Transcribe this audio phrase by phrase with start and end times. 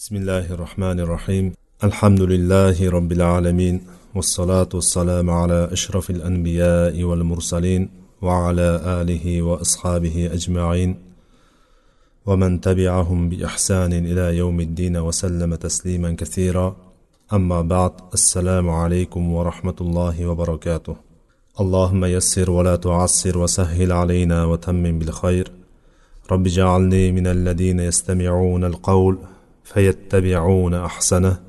[0.00, 1.52] بسم الله الرحمن الرحيم
[1.84, 3.80] الحمد لله رب العالمين
[4.14, 7.90] والصلاة والسلام على أشرف الأنبياء والمرسلين
[8.22, 8.68] وعلى
[9.00, 10.96] آله وأصحابه أجمعين
[12.26, 16.76] ومن تبعهم بإحسان إلى يوم الدين وسلم تسليما كثيرا
[17.32, 20.96] أما بعد السلام عليكم ورحمة الله وبركاته
[21.60, 25.52] اللهم يسر ولا تعسر وسهل علينا وتمم بالخير
[26.32, 29.18] رب اجعلني من الذين يستمعون القول
[29.69, 31.39] فيتبعون احسنه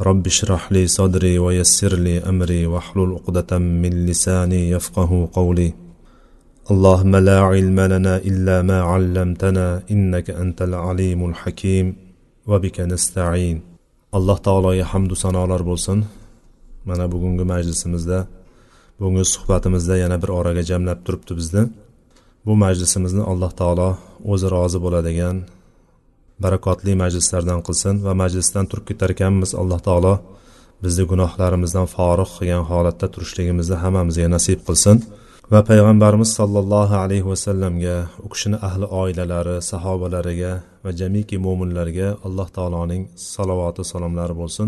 [0.00, 5.74] رب اشرح لي صدري ويسر لي امري واحلل عقدة من لساني يفقه قولي
[6.70, 11.96] اللهم لا علم لنا الا ما علمتنا انك انت العليم الحكيم
[12.46, 13.72] وبك نستعين
[14.16, 15.98] alloh taologa hamdu sanolar bo'lsin
[16.88, 18.18] mana bugungi majlisimizda
[18.98, 21.62] bugungi suhbatimizda yana bir oraga jamlab turibdi bizni
[22.46, 23.88] bu majlisimizni alloh taolo
[24.32, 25.36] o'zi rozi bo'ladigan
[26.43, 30.13] barakotli majlislardan qilsin va majlisdan turib ketar ekanmiz alloh taolo.
[30.83, 34.97] Bizni gunohlarimizdan forig' qilgan holatda turishligimizni hammamizga nasib qilsin.
[35.53, 43.03] Va payg'ambarimiz sollallohu alayhi vasallamga u kishini ahli oilalari sahobalariga va jamiki mo'minlarga alloh taoloning
[43.33, 44.67] salovati salomlari bo'lsin.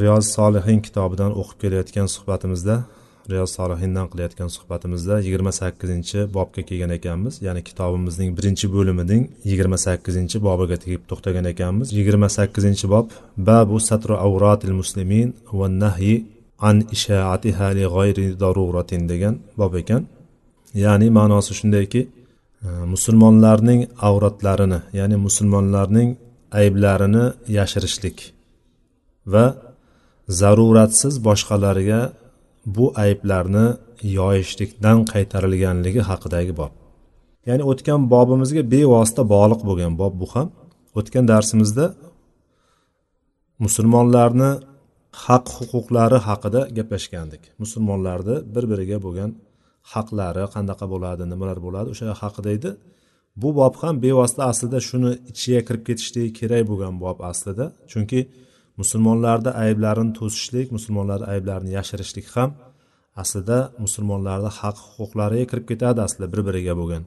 [0.00, 2.76] Riyoz solihin kitobidan o'qib kelayotgan suhbatimizda
[3.30, 7.34] riyoz solihindan qilayotgan suhbatimizda yigirma sakkizinchi bobga kelgan ekanmiz.
[7.46, 11.88] Ya'ni kitobimizning birinchi bo'limining yigirma sakkizinchi bobiga tegib to'xtagan ekanmiz.
[11.98, 13.06] Yigirma sakkizinchi bob
[13.48, 16.14] babu satru avratil muslimin va nahyi
[16.68, 20.02] an ishaatiha li g'ayri daruratin degan bob ekan.
[20.84, 22.00] Ya'ni ma'nosi shundayki
[22.66, 26.08] e, musulmonlarning avratlarini ya'ni musulmonlarning
[26.60, 27.24] ayblarini
[27.58, 28.16] yashirishlik
[29.32, 29.44] va
[30.40, 32.00] zaruratsiz boshqalarga
[32.74, 33.66] bu ayblarni
[34.18, 36.72] yoyishlikdan qaytarilganligi haqidagi bob.
[37.48, 40.48] Ya'ni o'tgan bobimizga bevosita bog'liq bo'lgan bob bu ham.
[40.98, 41.86] O'tgan darsimizda
[43.64, 44.50] musulmonlarni
[45.24, 47.42] haq huquqlari haqida gaplashgandik.
[47.62, 49.30] Musulmonlarni bir biriga bo'lgan
[49.92, 52.70] haqlari qanaqa bo'ladi nimalar bo'ladi o'sha haqida edi.
[53.42, 57.64] Bu bob ham bevosita aslida shuni ichiga kirib ketishligi kerak bo'lgan bob aslida.
[57.92, 58.20] Chunki
[58.80, 62.50] musulmonlarni ayblarini to'sishlik musulmonlarni ayblarini yashirishlik ham
[63.22, 67.02] aslida musulmonlarni haq huquqlariga kirib ketadi aslida bir biriga bo'lgan.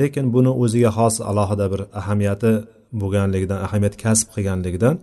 [0.00, 2.52] Lekin buni o'ziga xos alohida bir ahamiyati
[3.00, 4.96] bo'lganligidan ahamiyat kasb qilganligidan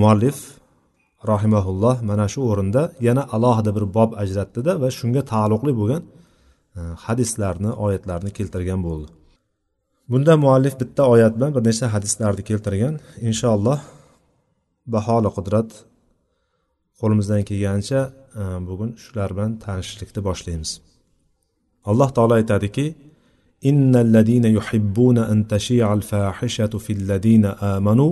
[0.00, 0.38] muallif
[1.30, 6.02] rohimaulloh mana shu o'rinda yana alohida bir bob ajratdida va shunga taalluqli bo'lgan
[6.78, 9.08] e, hadislarni oyatlarni keltirgan bo'ldi.
[10.10, 12.94] Bunda muallif bitta oyat bilan bir nechta hadislarni keltirgan.
[13.28, 13.80] Inshaalloh
[14.94, 15.68] baholi qudrat
[17.00, 18.00] qo'limizdan kelgancha
[18.68, 20.70] bugun shular bilan tanishishlikni boshlaymiz.
[21.90, 22.86] Alloh taolo aytadiki
[23.70, 28.08] innalladina yuhibbuna an tashi'a al-fahishatu fil ladina amanu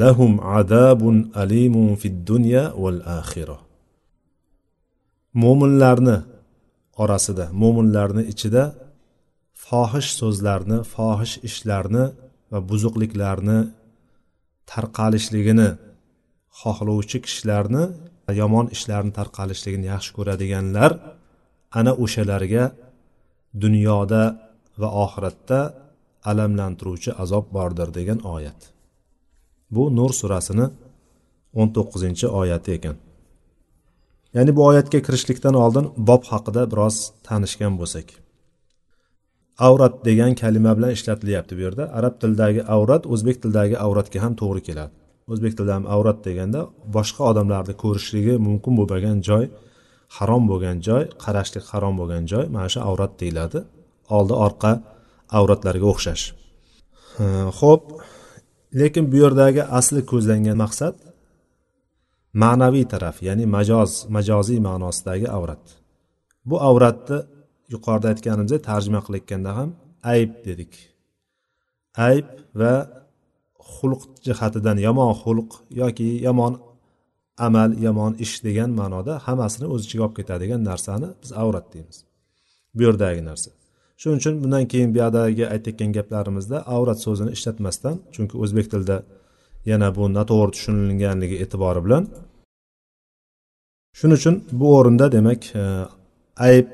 [0.00, 3.60] lahum adabun alimun fid dunya wal akhirah
[5.42, 6.16] mo'minlarni
[7.02, 8.64] orasida mo'minlarni ichida
[9.66, 12.04] fohish so'zlarni fohish ishlarni
[12.50, 13.58] va buzuqliklarni
[14.70, 15.68] tarqalishligini
[16.60, 17.84] xohlovchi kishilarni
[18.32, 20.90] yomon ishlarni tarqalishligini yaxshi ko'radiganlar
[21.78, 22.64] ana o'shalarga
[23.64, 24.22] dunyoda
[24.80, 25.58] va oxiratda
[26.30, 28.60] alamlantiruvchi azob bordir degan oyat.
[29.74, 30.66] Bu nur surasini
[31.60, 32.96] o'n to'qqizinchi oyati ekan.
[34.34, 36.96] Ya'ni bu oyatga kirishlikdan oldin bob haqida biroz
[37.26, 38.06] tanishgan bo'lsak.
[39.68, 41.84] Avrat degan kalima bilan ishlatilyapti bu yerda.
[41.98, 44.94] Arab tilidagi avrat o'zbek tilidagi avratga ham to'g'ri keladi.
[45.32, 46.60] O'zbek tilida ham avrat deganda
[46.96, 49.44] boshqa odamlarni ko'rishligi mumkin bo'lmagan joy
[50.16, 53.58] harom bo'lgan joy qarashlik harom bo'lgan joy mana shu avrat deyiladi.
[54.16, 54.72] Oldi orqa
[55.38, 56.24] avratlarga o'xshash.
[57.60, 57.82] Ho'p
[58.80, 60.94] lekin bu yerdagi asli ko'zlangan maqsad
[62.42, 65.64] ma'naviy taraf ya'ni majoz majoziy ma'nosidagi avrat.
[66.48, 67.18] Bu avratni
[67.74, 69.68] yuqorida aytganimizdek tarjima qilayotganda ham
[70.12, 70.72] ayb dedik.
[72.08, 72.26] Ayb
[72.60, 72.74] va
[73.74, 75.50] xulq jihatidan yomon xulq
[75.82, 76.52] yoki yomon
[77.46, 81.98] amal yomon ish degan ma'noda hammasini o'z ichiga olib ketadigan narsani biz avrat deymiz.
[82.74, 83.50] Bu yerdagi narsa.
[84.00, 88.96] Shuning uchun bundan keyin bu yoqdagi aytayotgan gaplarimizda avrat so'zini ishlatmasdan chunki o'zbek tilida
[89.70, 92.04] yana bu noto'g'ri tushunilganligi e'tibori bilan
[93.98, 95.64] shuning uchun bu o'rinda demak e,
[96.48, 96.68] ayb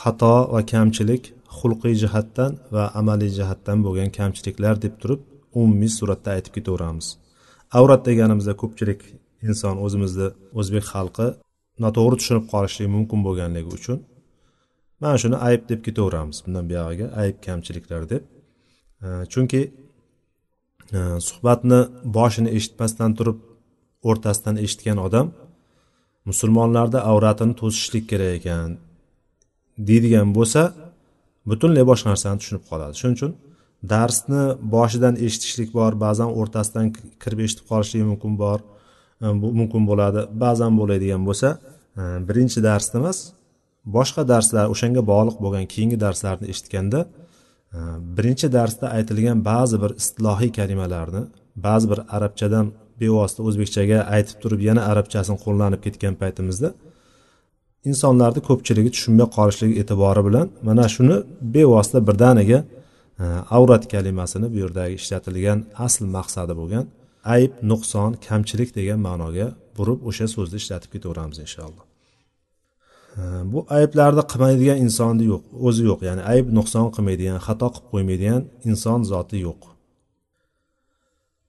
[0.00, 1.22] xato va kamchilik
[1.58, 5.20] xulqiy jihatdan va amaliy jihatdan bo'lgan kamchiliklar deb turib
[5.60, 7.06] umumiy suratda aytib ketaveramiz.
[7.78, 9.00] Avrat deganimizda ko'pchilik
[9.48, 10.28] inson o'zimizni
[10.60, 11.26] o'zbek xalqi
[11.84, 13.98] noto'g'ri tushunib qolishligi mumkin bo'lganligi uchun
[15.02, 16.36] mana shuni ayb deb ketaveramiz.
[16.44, 18.22] Bundan buyog'iga ayb kamchiliklar deb.
[19.32, 19.60] Chunki
[20.96, 21.80] e, suhbatni
[22.16, 23.38] boshini eshitmasdan turib
[24.08, 25.26] o'rtasidan eshitgan odam
[26.30, 28.68] musulmonlarda avratini to'sishlik kerak ekan
[29.88, 30.62] deydigan bo'lsa
[31.50, 32.94] butunlay boshqa narsani tushunib qoladi.
[33.00, 33.32] Shuning uchun
[33.82, 34.42] darsni
[34.74, 36.92] boshidan eshitishlik bor ba'zan o'rtasidan
[37.22, 38.58] kirib eshitib qolishlik mumkin bor
[39.22, 41.48] e, bu mumkin bo'ladi ba'zan bo'ladigan bo'lsa
[42.00, 43.18] e, birinchi darsni emas
[43.96, 47.78] boshqa darslar o'shanga bog'liq bo'lgan keyingi darslarni eshitganda e,
[48.16, 51.22] birinchi darsda aytilgan ba'zi bir istilohiy kalimalarni
[51.66, 52.66] ba'zi bir arabchadan
[53.00, 56.68] bevosita o'zbekchaga aytib turib yana arabchasini qo'llanib ketgan paytimizda
[57.90, 61.16] insonlarni ko'pchiligi tushunmay qolishligi e'tibori bilan mana shuni
[61.56, 62.60] bevosita birdaniga
[63.56, 66.84] avrat kalimasini bu yerdagi ishlatilgan asl maqsadi bo'lgan
[67.34, 69.46] ayb nuqson kamchilik degan ma'noga
[69.76, 71.84] burib o'sha so'zni ishlatib ketaveramiz inshaalloh.
[73.52, 79.00] Bu ayblarni qilmaydigan insonni yo'q o'zi yo'q ya'ni ayb nuqson qilmaydigan xato qilib qo'ymaydigan inson
[79.12, 79.60] zoti yo'q.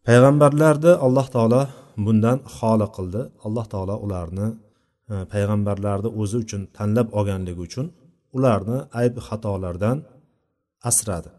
[0.08, 1.62] Payg'ambarlarni alloh taolo
[2.06, 3.22] bundan xoli qildi.
[3.46, 4.48] Alloh taolo ularni
[5.14, 7.86] e, payg'ambarlarni o'zi uchun tanlab olganligi uchun
[8.38, 9.98] ularni ayb xatolardan
[10.90, 11.32] asradi.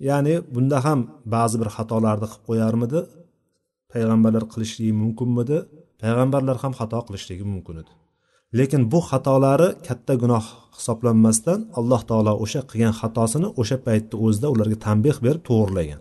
[0.00, 1.00] Ya'ni bunda ham
[1.34, 3.00] ba'zi bir xatolarni qilib qo'yarmidi?
[3.92, 5.58] Payg'ambarlar qilishligi mumkinmidi?
[6.02, 7.92] Payg'ambarlar ham xato qilishligi mumkin edi.
[8.58, 10.44] Lekin bu xatolari katta gunoh
[10.76, 16.00] hisoblanmasdan alloh taolo o'sha qilgan xatosini o'sha paytni o'zida ularga tanbeh berib to'g'irlagan.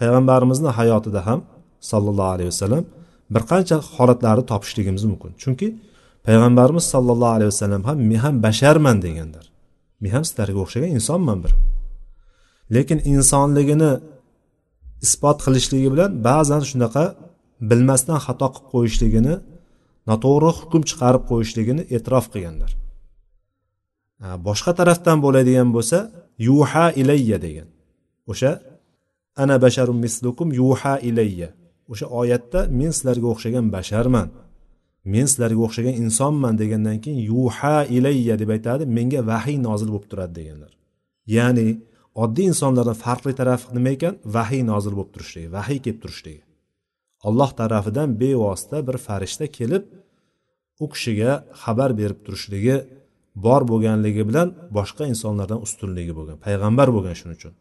[0.00, 1.40] Payg'ambarimizni hayotida ham
[1.90, 2.84] sollallohu alayhi vasallam
[3.34, 5.30] bir qancha holatlarni topishligimiz mumkin.
[5.42, 5.66] Chunki
[6.26, 9.44] payg'ambarimiz sollallohu alayhi vasallam ham men ham basharman deganlar.
[10.02, 11.52] Men ham sizlarga o'xshagan insonman bir
[12.74, 13.92] lekin insonligini
[15.06, 17.04] isbot qilishligi bilan ba'zan shunaqa
[17.68, 19.34] bilmasdan xato qilib qo'yishligini
[20.10, 22.70] noto'g'ri hukm chiqarib qo'yishligini e'tirof qilganlar.
[24.46, 25.98] Boshqa tarafdan bo'ladigan bo'lsa
[26.48, 27.68] yuha ilayya degan.
[28.32, 28.50] O'sha
[29.42, 31.48] ana basharun mislukum yuha ilayya
[31.92, 34.28] o'sha oyatda men sizlarga o'xshagan basharman
[35.12, 40.32] men sizlarga o'xshagan insonman degandan keyin yuha ilayya deb aytadi menga vahiy nozil bo'lib turadi
[40.40, 40.72] deganlar.
[41.36, 41.68] Ya'ni
[42.22, 44.14] oddiy insonlardan farqli tarafi nima ekan?
[44.36, 46.42] Vahiy nozil bo'lib turishligi vahiy kelib turishligi
[47.28, 49.82] alloh tarafidan bevosita bir farishta kelib
[50.82, 51.32] u kishiga
[51.62, 52.76] xabar berib turishligi
[53.44, 57.54] bor bo'lganligi bilan boshqa insonlardan ustunligi bo'lgan payg'ambar bo'lgan shuning uchun.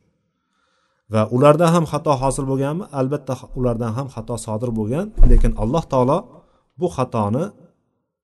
[1.13, 2.85] Va ularda ham xato hosil bo'lganmi?
[2.99, 6.17] Albatta ulardan ham xato sodir bo'lgan lekin alloh taolo
[6.79, 7.45] bu xatoni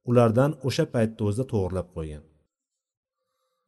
[0.09, 2.23] ulardan o'sha paytni o'zida to'g'irlab qo'ygan.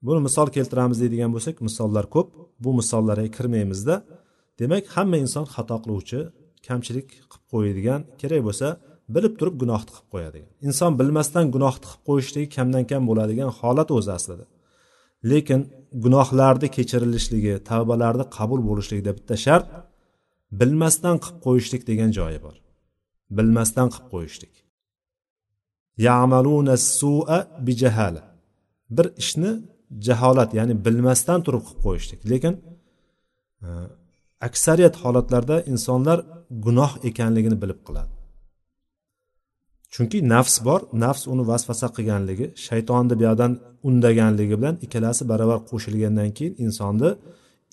[0.06, 2.30] Buni misol keltiramiz deydigan bo'lsak misollar ko'p.
[2.63, 3.95] Bu misollarga kirmaymizda
[4.59, 6.19] demak hamma inson xato qiluvchi
[6.68, 8.68] kamchilik qilib qo'yadigan kerak bo'lsa
[9.15, 10.51] bilib turib gunohni qilib qo'yadigan.
[10.68, 14.45] Inson bilmasdan gunohni qilib qo'yishligi kamdan kam bo'ladigan holat o'zi aslida.
[15.31, 15.62] Lekin
[16.03, 19.68] gunohlarni kechirilishligi tavbalarni qabul bo'lishligida bitta shart
[20.59, 22.56] bilmasdan qilib qo'yishlik degan joyi bor.
[23.38, 24.53] Bilmasdan qilib qo'yishlik.
[26.07, 27.38] Yamaluna sua
[27.68, 28.24] bijahala
[28.95, 29.51] bir ishni
[30.07, 32.21] jaholat ya'ni bilmasdan turib qilib qo'yishlik.
[32.31, 32.53] Lekin
[33.65, 33.67] e,
[34.47, 36.17] aksariyat holatlarda insonlar
[36.65, 38.11] gunoh ekanligini bilib qiladi.
[39.93, 43.51] Chunki nafs bor nafs uni vasvasa qilganligi shaytonni buyoqdan
[43.89, 47.09] undaganligi bilan ikkalasi baravar qo'shilgandan keyin insonni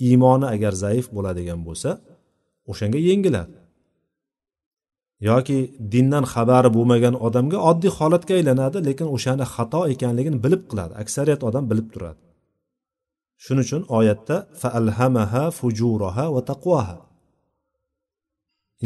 [0.06, 1.90] iymoni agar zaif bo'ladigan bo'lsa
[2.70, 3.54] o'shanga yengiladi.
[5.20, 5.58] Yoki
[5.92, 10.92] dindan xabari bo'lmagan odamga oddiy holatga aylanadi lekin o'shani xato ekanligini bilib qiladi.
[11.02, 12.20] Aksariyat odam bilib turadi.
[13.44, 16.96] Shuning uchun oyatda faalhamaha fujuraha va taqvoha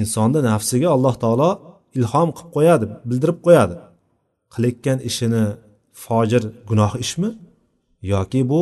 [0.01, 1.51] insonni nafsiga alloh taolo
[2.01, 3.77] ilhom qilib qo'yadi bildirib qo'yadi.
[4.55, 5.45] Qilayotgan ishini
[6.05, 7.31] fojir gunoh ishmi
[8.13, 8.61] yoki bu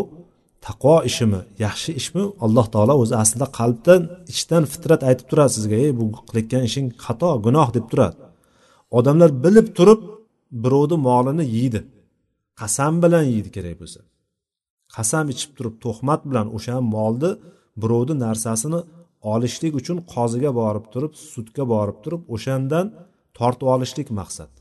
[0.66, 4.02] taqvo ishimi yaxshi ishmi alloh taolo o'zi aslida qalbdan
[4.32, 8.16] ichdan fitrat aytib turadi sizga ey bu qilayotgan ishing xato gunoh deb turadi.
[8.98, 10.00] Odamlar bilib turib
[10.64, 11.80] birovni molini yeydi.
[12.60, 14.00] Qasam bilan yeydi kerak bo'lsa.
[14.96, 17.30] Qasam ichib turib tuhmat bilan o'sha molni
[17.82, 18.80] birovni narsasini
[19.32, 22.86] olishlik uchun qoziga borib turib sudga borib turib o'shandan
[23.38, 24.52] tortib olishlik maqsad.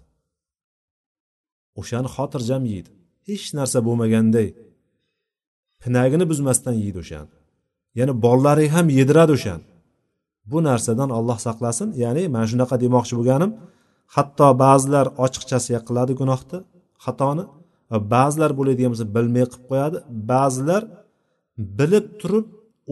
[1.80, 2.90] O'shani xotirjam yeydi.
[3.30, 4.48] Hech narsa bo'lmaganday
[5.82, 7.34] pinagini buzmasdan yeydi o'shani.
[8.00, 9.66] Yana bolalaring ham yediradi o'shani.
[10.52, 11.90] Bu narsadan olloh saqlasin.
[12.04, 13.52] Ya'ni mana shunaqa demoqchi bo'lganim
[14.16, 16.58] hatto ba'zilar ochiqchasiga qiladi gunohni
[17.06, 17.44] xatoni
[17.92, 19.98] va ba'zilar bo'ladigan bo'lsa bilmay qilib qo'yadi.
[20.32, 20.84] Ba'zilar
[21.80, 22.46] bilib turib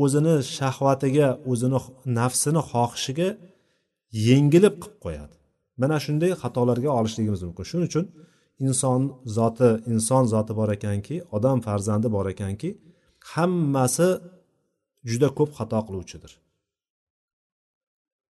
[0.04, 1.80] o'zini shahvatiga o'zini
[2.20, 3.30] nafsini xohishiga
[4.28, 5.34] yengilib qilib qo'yadi.
[5.82, 7.66] Mana shunday xatolarga olishligimiz mumkin.
[7.70, 8.06] Shuning uchun
[8.66, 9.02] inson
[9.38, 12.70] zoti inson zoti bor ekanki odam farzandi bor ekanki
[13.34, 14.10] hammasi
[15.10, 16.32] juda ko'p xato qiluvchidir.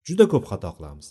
[0.07, 1.07] Juda ko'p xato qilamiz.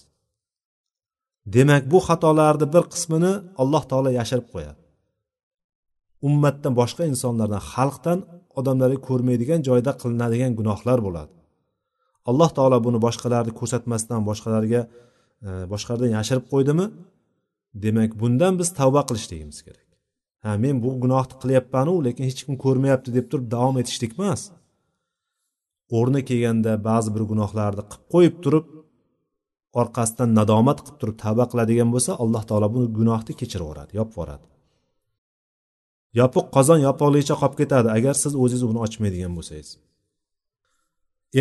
[1.55, 3.33] Demak bu xatolarni bir qismini
[3.63, 4.81] alloh taolo yashirib qo'yadi.
[6.29, 8.19] Ummatdan boshqa insonlardan xalqdan
[8.59, 11.33] odamlarga ko'rmaydigan joyda qilinadigan gunohlar bo'ladi.
[12.31, 14.81] Alloh taolo buni boshqalarni ko'rsatmasdan boshqalarga
[15.47, 16.87] e, boshqalardan yashirib qo'ydimi?
[17.85, 19.89] Demak bundan biz tavba qilishligimiz kerak.
[20.45, 24.43] Ha men bu gunohni qilyapmanu lekin hech kim ko'rmayapti deb turib davom etishlik emas
[25.99, 28.67] o'rni kelganda ba'zi bir gunohlarni qilib qo'yib turib
[29.81, 34.47] orqasidan nadomat qilib turib tavba qiladigan bo'lsa alloh taolo bu gunohni kechirib yuboradi yopib yuboradi
[36.21, 39.71] yopiq qozon yopiqligicha qolib ketadi agar siz o'zingiz uni ochmaydigan bo'lsangiz.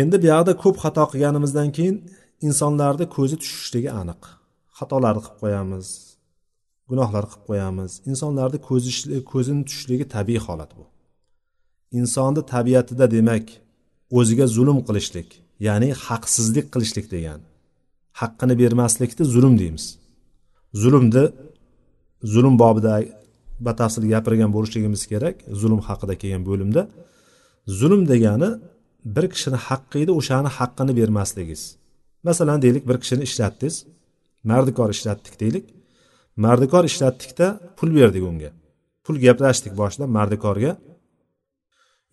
[0.00, 1.96] Endi buyog'ida ko'p xato qilganimizdan keyin
[2.48, 4.20] insonlarni ko'zi tushishligi aniq.
[4.78, 5.86] Xatolarni qilib qo'yamiz
[6.90, 7.92] gunohlar qilib qo'yamiz.
[8.10, 8.90] Insonlarni ko'zi
[9.32, 10.84] ko'zini tushishligi tabiiy holat bu.
[12.00, 13.46] Insonni tabiatida demak
[14.18, 15.28] o'ziga zulm qilishlik
[15.66, 17.40] ya'ni haqsizlik qilishlik degan
[18.20, 19.84] haqqini bermaslikni zulm deymiz.
[20.82, 21.24] Zulmni
[22.34, 22.94] zulm bobida
[23.66, 26.82] batafsil gapirgan bo'lishligimiz kerak zulm haqida kelgan bo'limda.
[27.78, 28.50] Zulm degani
[29.16, 31.62] bir kishini haqqi edi o'shani haqqini bermasligingiz.
[32.28, 33.76] Masalan deylik bir kishini ishlatdingiz
[34.50, 35.64] mardikor ishlatdik deylik.
[36.44, 37.46] Mardikor ishlatdikda
[37.78, 38.50] pul berdik unga.
[39.04, 40.72] Pul gaplashdik boshida mardikorga.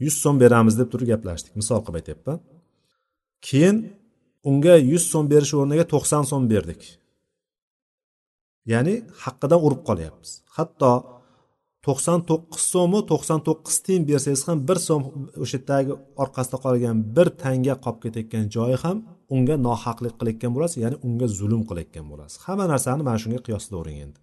[0.04, 1.54] Yuz so'm beramiz deb turib gaplashdik.
[1.60, 2.38] Misol qilib aytyapman.
[3.48, 3.78] Keyin
[4.50, 6.82] unga yuz so'm berish o'rniga to'qson so'm berdik.
[8.72, 10.32] Ya'ni haqqidan urib qolyapmiz.
[10.56, 10.92] Hatto
[11.86, 15.02] to'qson to'qqiz so'mu to'qson to'qqiz tiyin bersangiz ham bir so'm
[15.44, 18.98] o'sha yerdagi orqasida qolgan bir tanga qolib ketayotgan joyi ham
[19.36, 22.38] unga nohaqlik qilayotgan bo'lasiz ya'ni unga zulm qilayotgan bo'lasiz.
[22.46, 24.20] Hamma narsani mana shunga qiyoslavering endi.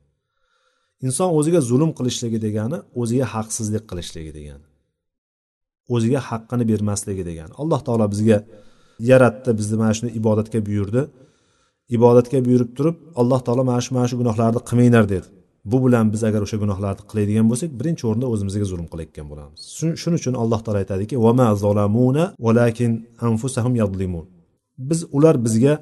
[1.06, 4.66] Inson o'ziga zulm qilishligi degani o'ziga haqsizlik qilishligi degani
[5.94, 7.52] o'ziga haqqini bermasligi degani.
[7.62, 8.38] Alloh taolo bizga
[9.10, 11.02] yaratdi bizni mana shuni ibodatga buyurdi.
[11.96, 15.26] Ibodatga buyurib turib alloh taolo mana shu mana shu gunohlarni qilmanglar dedi.
[15.70, 19.60] Bu bilan biz agar o'sha gunohlarni qiladigan bo'lsak birinchi o'rinda o'zimizga zulm qilayotgan bo'lamiz.
[20.02, 21.14] Shuning uchun alloh taolo aytadiki
[24.88, 25.74] biz ular bizga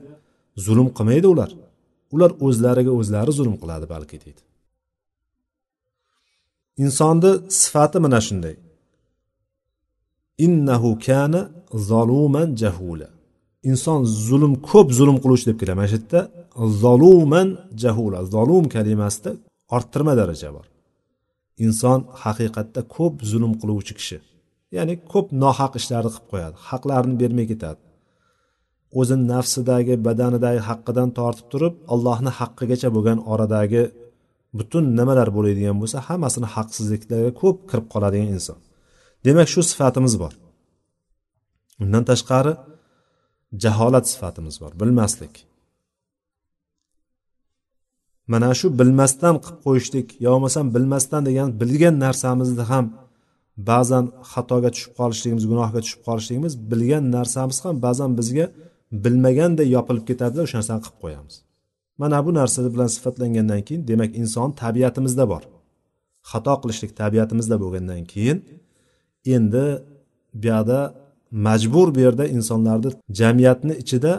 [0.66, 1.50] zulm qilmaydi ular.
[2.14, 4.42] Ular o'zlariga o'zlari zulm qiladi balki deydi.
[6.84, 8.54] Insonni sifati mana shunday.
[10.46, 11.40] Innahu kana
[11.90, 13.08] zoluman jahula.
[13.70, 15.76] Inson zulm ko'p zulm qiluvchi deb keladi.
[15.80, 16.20] Mana shu yerda
[16.82, 17.48] zoluman
[17.82, 18.18] jahula.
[18.34, 19.30] Zolum kalimasida
[19.76, 20.66] orttirma daraja bor.
[21.64, 24.18] Inson haqiqatda ko'p zulm qiluvchi kishi.
[24.76, 26.56] Ya'ni ko'p nohaq ishlarni qilib qo'yadi.
[26.68, 27.80] Haqlarni bermay ketadi.
[29.00, 33.82] O'zini nafsidagi badanidagi haqqidan tortib turib allohni haqqigacha bo'lgan oradagi
[34.58, 38.58] butun nimalar bo'ladigan bo'lsa hammasini haqsizliklarga ko'p kirib qoladigan inson.
[39.26, 40.32] Demak shu sifatimiz bor.
[41.82, 42.52] Undan tashqari
[43.62, 45.34] jaholat sifatimiz bor bilmaslik.
[48.32, 52.86] Mana shu bilmasdan qilib qo'yishlik yo bo'lmasam bilmasdan degan bilgan narsamizni ham
[53.70, 58.46] ba'zan xatoga tushib qolishligimiz gunohga tushib qolishligimiz bilgan narsamiz ham ba'zan bizga
[58.92, 61.34] bilmaganday yopilib ketadida o'sha narsani qilib qo'yamiz.
[62.00, 65.42] Mana bu narsa bilan sifatlangandan keyin demak inson tabiatimizda bor.
[66.30, 68.38] Xato qilishlik tabiatimizda bo'lgandan keyin
[69.36, 69.64] endi
[70.42, 70.80] buyoqda
[71.46, 72.90] majbur bu yerda insonlarni
[73.20, 74.12] jamiyatni ichida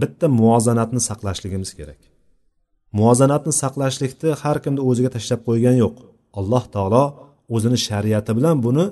[0.00, 2.00] bitta muvozanatni saqlashligimiz kerak.
[2.98, 5.96] Muvozanatni saqlashlikni har kimni o'ziga tashlab qo'ygan yo'q.
[6.38, 7.04] Alloh taolo
[7.54, 8.84] o'zini shariati bilan buni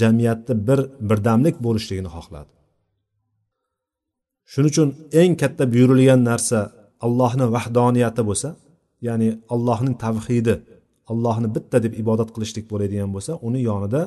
[0.00, 2.50] jamiyatda bir birdamlik bo'lishligini xohladi.
[4.52, 4.88] Shuning uchun
[5.20, 6.58] eng katta buyurilgan narsa
[7.06, 8.48] allohni vahdoniyati bo'lsa
[9.06, 10.54] ya'ni allohning tavhidi
[11.12, 14.02] allohni bitta deb ibodat qilishlik bo'ladigan bo'lsa uni yonida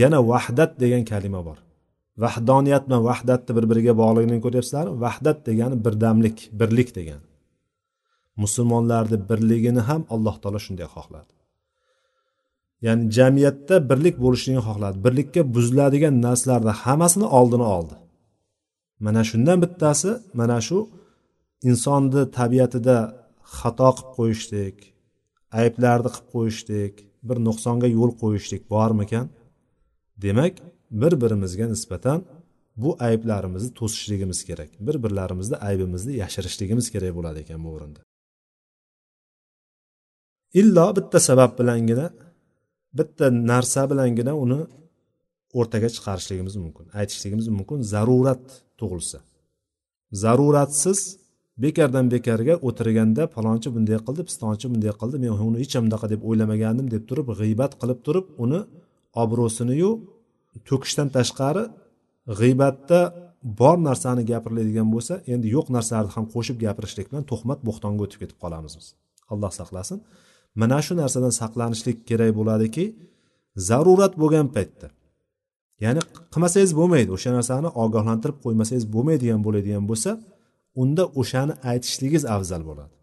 [0.00, 1.58] yana vahdat degan kalima bor.
[2.24, 7.26] Vahdoniyat bilan vahdatni bir biriga bog'liqligini ko'ryapsizlarmi vahdat degani birdamlik birlik degani.
[8.42, 11.32] Musulmonlarni birligini ham alloh taolo shunday xohladi.
[12.86, 17.94] Ya'ni jamiyatda birlik bo'lishligini xohladi birlikka buziladigan narsalarni hammasini oldini oldi.
[19.06, 20.78] Mana shundan bittasi mana shu
[21.70, 22.98] insonni tabiatida
[23.58, 24.76] xato qilib qo'yishlik
[25.60, 26.94] ayblarni qilib qo'yishlik
[27.28, 29.26] bir nuqsonga yo'l qo'yishlik bormikan?
[30.24, 30.54] Demak
[31.00, 32.18] bir birimizga nisbatan
[32.82, 38.00] bu ayblarimizni to'sishligimiz kerak bir birlarimizni aybimizni yashirishligimiz kerak bo'ladi ekan bu o'rinda.
[40.60, 42.06] Illo bitta sabab bilangina
[42.98, 44.60] bitta narsa bilangina uni
[45.58, 47.78] o'rtaga chiqarishligimiz mumkin aytishligimiz mumkin.
[47.94, 48.44] Zarurat
[48.80, 49.18] tug'ilsa.
[50.22, 51.00] Zaruratsiz
[51.64, 56.20] bekardan bekarga o'tirganda falonchi bunday qildi pistonchi bunday qildi men uni hech ham bunaqa deb
[56.28, 58.60] o'ylamagandim deb turib g'iybat qilib turib uni
[59.22, 59.90] obro'siniyu
[60.68, 61.64] to'kishdan tashqari
[62.40, 63.00] g'iybatda
[63.60, 68.38] bor narsani gapiriladigan bo'lsa endi yo'q narsalarni ham qo'shib gapirishlik bilan tuhmat bo'xtonga o'tib ketib
[68.44, 68.86] qolamiz biz.
[69.32, 69.98] Alloh saqlasin.
[70.60, 72.84] Mana shu narsadan saqlanishlik kerak bo'ladiki
[73.68, 74.88] zarurat bo'lgan paytda
[75.84, 76.00] ya'ni
[76.32, 77.10] qilmasangiz bo'lmaydi.
[77.16, 80.10] O'sha narsani ogohlantirib qo'ymasangiz bo'lmaydigan bo'ladigan bo'lsa
[80.82, 82.94] unda o'shani aytishligingiz afzal bo'ladi.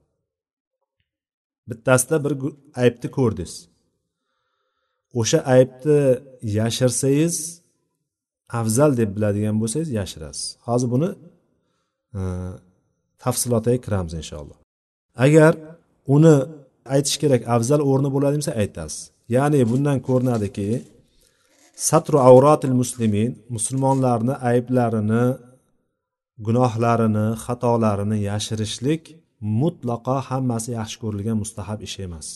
[1.69, 2.33] Bittasida bir
[2.83, 3.53] aybni ko'rdingiz.
[5.19, 5.99] O'sha aybni
[6.59, 7.35] yashirsangiz
[8.59, 10.45] afzal deb biladigan bo'lsangiz yashirasiz.
[10.67, 11.09] Hozir buni
[12.17, 12.21] e,
[13.23, 14.57] tafsilotiga kiramiz inshaalloh.
[15.25, 15.53] Agar
[16.15, 16.35] uni
[16.95, 19.01] aytish kerak afzal o'rni bo'ladi desa aytasiz.
[19.35, 20.67] Ya'ni bundan ko'rinadiki
[21.77, 25.25] satru avrotil muslimin musulmonlarni ayblarini
[26.45, 29.03] gunohlarini xatolarini yashirishlik
[29.61, 32.27] mutlaqo hammasi yaxshi ko'rilgan mustahab ish emas.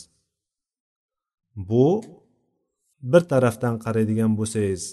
[1.69, 1.85] Bu
[3.11, 4.83] bir tarafdan qaraydigan bo'lsangiz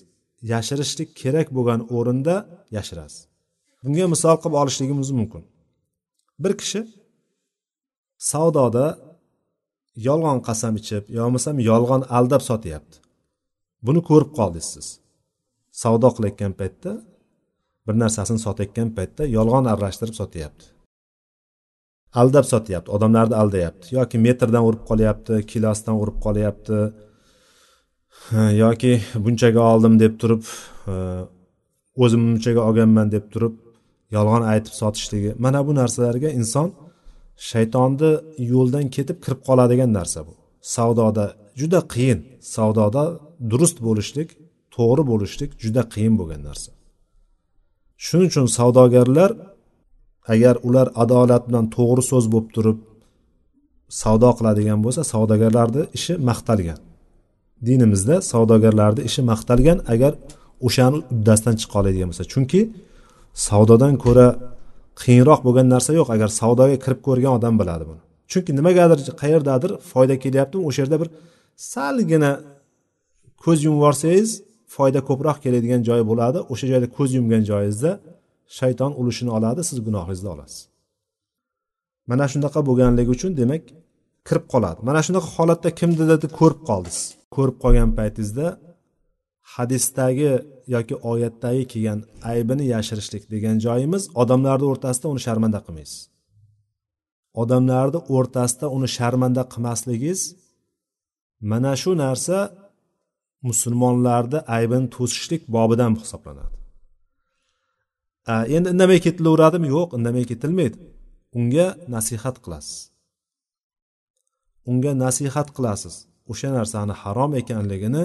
[0.53, 2.37] yashirishlik kerak bo'lgan o'rinda
[2.77, 3.21] yashirasiz.
[3.85, 5.43] Bunga misol qilib olishligimiz mumkin.
[6.43, 6.81] Bir kishi
[8.33, 8.87] savdoda
[10.09, 12.97] yolg'on qasam ichib yo bo'lmasam yolg'on aldab sotyapti.
[13.87, 14.87] Buni ko'rib qoldingiz siz.
[15.83, 16.93] Savdo qilayotgan paytda
[17.87, 20.65] bir narsasini sotayotgan paytda yolg'on aralashtirib sotyapti.
[22.21, 23.87] Aldab sotyapti odamlarni aldayapti.
[23.99, 26.79] Yoki metrdan urib qolyapti kilosidan urib qolyapti.
[28.63, 28.93] Yoki
[29.25, 30.43] bunchaga oldim deb turib
[32.03, 33.55] o'zim bunchaga olganman deb turib
[34.17, 35.31] yolg'on aytib sotishligi.
[35.45, 36.69] Mana bu narsalarga inson
[37.51, 38.11] shaytonni
[38.53, 40.35] yo'ldan ketib kirib qoladigan narsa bu.
[40.75, 41.25] Savdoda
[41.61, 42.21] juda qiyin.
[42.57, 43.05] Savdoda
[43.51, 44.29] durust bo'lishlik
[44.77, 46.71] to'g'ri bo'lishlik juda qiyin bo'lgan narsa.
[48.05, 49.31] Shuning uchun savdogarlar
[50.35, 52.79] agar ular adolat bilan to'g'ri so'z bo'lib turib
[54.03, 56.79] savdo qiladigan bo'lsa savdogarlarni ishi maqtalgan.
[57.67, 60.13] Dinimizda savdogarlarni ishi maqtalgan agar
[60.67, 62.25] o'shani uddasidan chiqa oladigan bo'lsa.
[62.33, 62.61] Chunki
[63.47, 64.29] savdodan ko'ra
[65.03, 68.01] qiyinroq bo'lgan narsa yo'q agar savdoga kirib ko'rgan odam biladi buni.
[68.31, 71.09] Chunki nimagadir qayerdadir foyda kelyaptimi o'sha yerda bir
[71.75, 72.33] salgina
[73.45, 74.31] ko'z yumib yuborsangiz
[74.77, 76.39] foyda ko'proq keladigan joy bo'ladi.
[76.53, 77.91] O'sha joyda ko'z yumgan joyingizda
[78.59, 80.61] shayton ulushini oladi siz gunohingizni olasiz.
[82.11, 83.63] Mana shunaqa bo'lganligi uchun demak
[84.29, 84.79] kirib qoladi.
[84.89, 86.99] Mana shunaqa holatda kimnidir ko'rib qoldingiz.
[87.37, 88.47] Ko'rib qolgan paytingizda
[89.55, 90.33] hadisdagi
[90.75, 92.01] yoki oyatdagi kelgan
[92.33, 96.01] aybini yashirishlik degan joyimiz odamlarni o'rtasida uni sharmanda qilmaysiz.
[97.43, 100.21] Odamlarni o'rtasida uni sharmanda qilmasligingiz
[101.51, 102.37] mana shu narsa
[103.47, 106.57] musulmonlarni aybini to'sishlik bobidan hisoblanadi.
[108.57, 109.69] Endi indamay ketilaveradimi?
[109.77, 110.77] Yo'q indamay ketilmaydi.
[111.39, 112.77] Unga nasihat qilasiz.
[114.71, 115.95] Unga nasihat qilasiz.
[116.31, 118.05] O'sha narsani harom ekanligini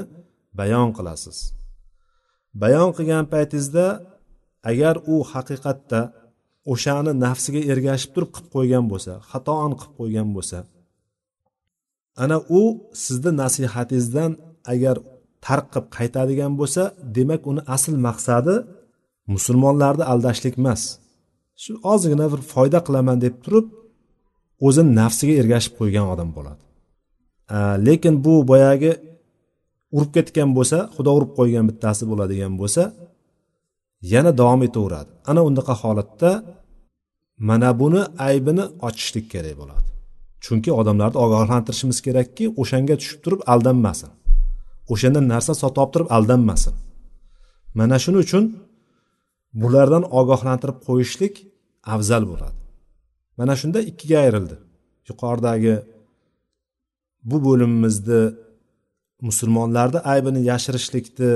[0.60, 1.38] bayon qilasiz.
[2.62, 3.86] Bayon qilgan paytingizda
[4.72, 6.02] agar u haqiqatda
[6.74, 10.60] o'shani nafsiga ergashib turib qilib qo'ygan bo'lsa xatoan qilib qo'ygan bo'lsa
[12.24, 12.62] ana u
[13.04, 14.32] sizni nasihatingizdan
[14.74, 14.96] agar
[15.45, 16.84] tark qilib qaytadigan bo'lsa
[17.17, 18.56] demak uni asl maqsadi
[19.34, 20.82] musulmonlarni aldashlik emas.
[21.63, 23.67] Shu ozgina bir foyda qilaman deb turib
[24.67, 26.62] o'zini nafsiga ergashib qo'ygan odam bo'ladi.
[27.88, 28.91] Lekin bu boyagi
[29.95, 32.84] urib ketgan bo'lsa xudo urib qo'ygan bittasi bo'ladigan bo'lsa
[34.13, 35.12] yana davom etaveradi.
[35.29, 36.32] Ana undaqa holatda
[37.49, 39.88] mana buni aybini ochishlik kerak bo'ladi.
[40.45, 44.12] Chunki odamlarni ogohlantirishimiz kerakki o'shanga tushib turib aldanmasin.
[44.91, 46.76] O'shanda narsa sotib olib turib aldanmasin.
[47.80, 48.43] Mana shuning uchun
[49.62, 51.34] bulardan ogohlantirib qo'yishlik
[51.93, 52.58] afzal bo'ladi.
[53.39, 54.56] Mana shunda ikkiga ayrildi.
[55.10, 55.76] Yuqoridagi
[57.30, 58.22] bu bo'limimizni
[59.28, 61.32] musulmonlarni aybini yashirishlikni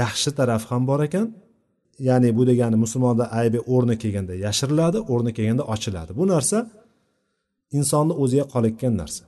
[0.00, 1.26] yaxshi tarafi ham bor ekan.
[2.08, 6.10] Ya'ni bu degani musulmonni aybi o'rni kelganda yashiriladi o'rni kelganda ochiladi.
[6.20, 6.58] Bu narsa
[7.78, 9.22] insonni o'ziga qolayotgan narsa.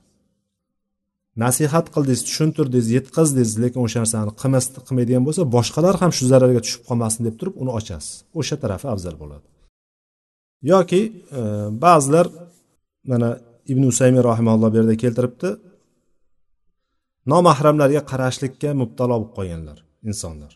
[1.41, 4.31] Nasihat qildingiz tushuntirdingiz yetkazdingiz lekin o'sha narsani
[4.87, 8.13] qilmaydigan bo'lsa boshqalar ham shu zararga tushib qolmasin deb turib uni ochasiz.
[8.39, 9.45] O'sha tarafi afzal bo'ladi.
[10.71, 11.01] Yoki
[11.39, 11.41] e,
[11.83, 12.27] ba'zilar
[13.11, 13.29] mana
[13.71, 15.49] ibn usaymi rahimalloh bu yerda keltiribdi.
[17.31, 19.77] Nomahramlarga qarashlikka mubtalo bo'lib qolganlar
[20.09, 20.51] insonlar.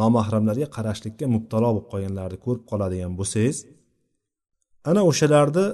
[0.00, 3.58] Nomahramlarga qarashlikka mubtalo bo'lib qolganlarni ko'rib qoladigan bo'lsangiz
[4.90, 5.66] ana o'shalarni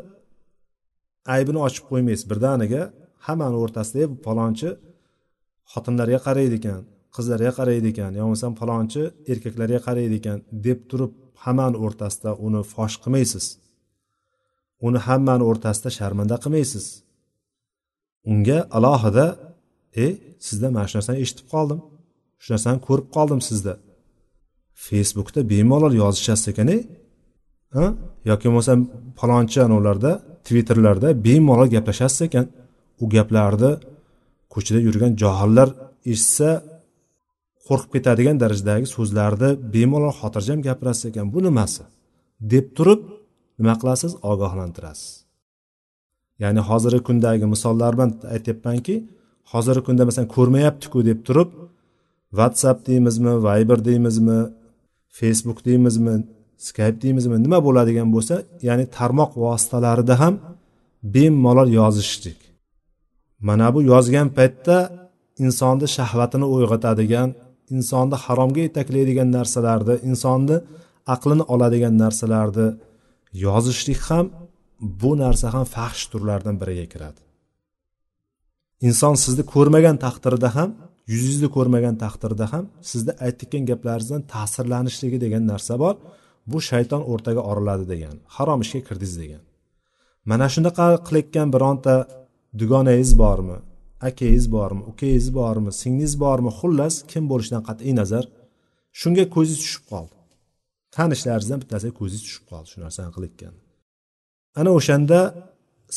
[1.34, 2.82] aybini ochib qo'ymaysiz birdaniga.
[3.26, 4.68] Hammani o'rtasida falonchi
[5.72, 6.80] xotinlarga qaraydi ekan
[7.16, 11.12] qizlarga qaraydi ekan yo bo'lmasam falonchi erkaklarga qaraydi ekan deb turib
[11.44, 13.44] hammani o'rtasida uni fosh qilmaysiz.
[14.86, 16.84] Uni hammani o'rtasida sharmanda qilmaysiz.
[18.30, 19.26] Unga alohida
[20.04, 20.06] e
[20.46, 21.80] sizda mana shu narsani eshitib qoldim
[22.42, 23.74] shu narsani ko'rib qoldim sizda.
[24.86, 26.78] Facebookda bemalol yozishasiz ekan e
[28.30, 28.80] yoki bo'lmasam
[29.20, 30.12] falonchi anavilarda
[30.46, 32.46] twitterlarda bemalol gaplashasiz ekan.
[33.04, 33.72] U gaplarni
[34.54, 35.68] ko'chada yurgan johillar
[36.12, 36.48] eshitsa
[37.66, 41.26] qo'rqib ketadigan darajadagi so'zlarni bemalol xotirjam gapirasiz ekan.
[41.34, 41.82] Bu nimasi?
[42.52, 43.00] deb turib
[43.58, 44.12] nima qilasiz?
[44.30, 45.10] ogohlantirasiz.
[46.42, 48.94] Ya'ni hozirgi kundagi misollar bilan aytyapmanki
[49.52, 51.50] hozirgi kunda masalan ko'rmayaptiku deb turib
[52.38, 54.38] whatsapp deymizmi viber deymizmi
[55.18, 56.14] facebook deymizmi
[56.68, 58.34] skype deymizmi nima bo'ladigan bo'lsa
[58.68, 60.34] ya'ni tarmoq vositalarida ham
[61.14, 62.38] bemalol yozishlik
[63.48, 64.76] mana bu yozgan paytda
[65.44, 67.28] insonni shahvatini uyg'otadigan
[67.74, 70.56] insonni haromga yetaklaydigan narsalarni insonni
[71.14, 72.68] aqlini oladigan narsalarni
[73.44, 74.26] yozishlik ham
[75.02, 77.20] bu narsa ham fahsh turlaridan biriga kiradi.
[78.88, 80.70] Inson sizni ko'rmagan taqdirda ham
[81.12, 85.94] yuzingizni ko'rmagan taqdirda ham sizni aytayotgan gaplaringizdan ta'sirlanishligi degan narsa bor.
[86.50, 89.42] Bu shayton o'rtaga oriladi degan harom ishga kirdingiz degan.
[90.30, 91.94] Mana shunaqa qilayotgan bironta
[92.60, 93.56] dugonangiz bormi
[94.08, 98.24] akangiz bormi ukangiz bormi singlingiz bormi xullas kim bo'lishidan qat'iy nazar
[99.00, 100.16] shunga ko'zingiz tushib qoldi.
[100.96, 103.54] Tanishlaringizdan bittasiga ko'zingiz tushib qoldi shu narsani qilayotgan
[104.60, 105.18] ana o'shanda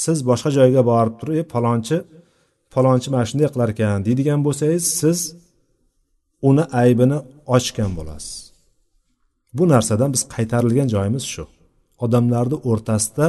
[0.04, 1.98] siz boshqa joyga borib turib e palonchi
[2.74, 5.20] palonchi mana shunday qilar ekan deydigan bo'lsangiz siz
[6.50, 7.20] uni aybini
[7.56, 8.36] ochgan bo'lasiz.
[9.58, 11.44] Bu narsadan biz qaytarilgan joyimiz shu.
[12.06, 13.28] Odamlarni o'rtasida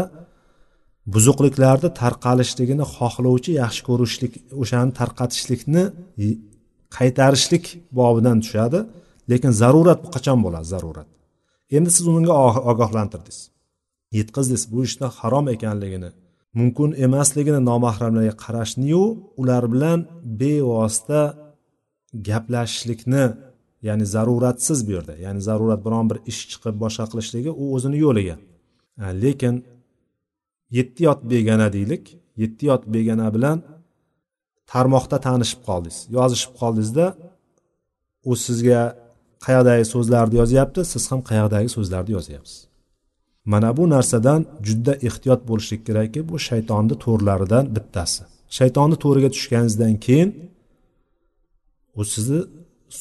[1.15, 5.85] buzuqliklarni tarqalishligini xohlovchi yaxshi ko'rishlik o'shani tarqatishlikni
[6.97, 7.65] qaytarishlik
[7.99, 8.81] bobidan tushadi
[9.31, 11.09] lekin zarurat bu qachon bo'ladi zarurat?
[11.77, 13.39] Endi siz unga oh-, ogohlantirdingiz.
[14.19, 16.11] Yetkazdingiz bu ishni harom ekanligini
[16.59, 19.05] mumkin emasligini nomahramlarga qarashniyu
[19.41, 19.99] ular bilan
[20.41, 21.23] bevosita
[22.29, 23.25] gaplashishlikni
[23.89, 28.37] ya'ni zaruratsiz bu yerda ya'ni zarurat biron bir ish chiqib boshqa qilishligi u o'zini yo'liga.
[29.25, 29.55] Lekin
[30.77, 32.05] yetti yot begona deylik.
[32.43, 33.59] Yetti yot begona bilan
[34.73, 35.99] tarmoqda tanishib qoldingiz.
[36.17, 37.07] Yozishib qoldingizda
[38.31, 38.81] u sizga
[39.45, 42.59] qayoqdagi so'zlarni yozyapti siz ham qayoqdagi so'zlarni yozyapsiz.
[43.53, 48.23] Mana bu narsadan juda ehtiyot bo'lishlik kerakki bu shaytonni to'rlaridan bittasi.
[48.59, 50.31] Shaytonni to'riga tushganingizdan keyin
[52.01, 52.41] u sizni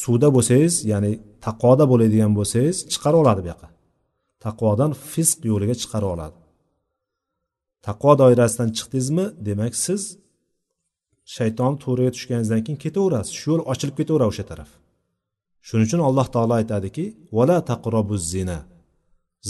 [0.02, 1.12] suvda bo'lsangiz ya'ni
[1.46, 3.68] taqvoda bo'ladigan bo'lsangiz chiqarib oladi bu yoqqa.
[4.46, 6.38] Taqvodan fisq yo'liga chiqarib oladi.
[7.88, 9.26] Taqvo doirasidan chiqdingizmi?
[9.48, 10.02] Demak siz
[11.36, 13.32] shayton to'riga tushganingizdan keyin ketaverasiz.
[13.40, 14.70] Shu yo'l ochilib ketaveradi o'sha taraf.
[15.68, 17.06] Shuning uchun alloh taolo aytadiki
[17.38, 18.60] vala taqrobu zina.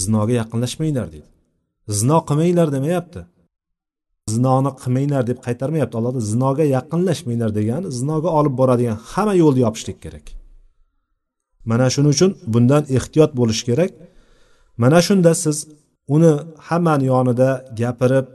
[0.01, 1.29] Zinoga yaqinlashmanglar deydi.
[1.99, 3.21] Zino qilmanglar demayapti.
[4.33, 5.95] Zinoni qilmanglar deb qaytarmayapti.
[5.99, 10.25] Alloh zinoga yaqinlashmanglar degani zinoga olib boradigan hamma yo'lni yopishlik kerak.
[11.69, 13.91] Mana shuning uchun bundan ehtiyot bo'lish kerak.
[14.83, 15.57] Mana shunda siz
[16.15, 16.31] uni
[16.67, 17.49] hammani yonida
[17.81, 18.27] gapirib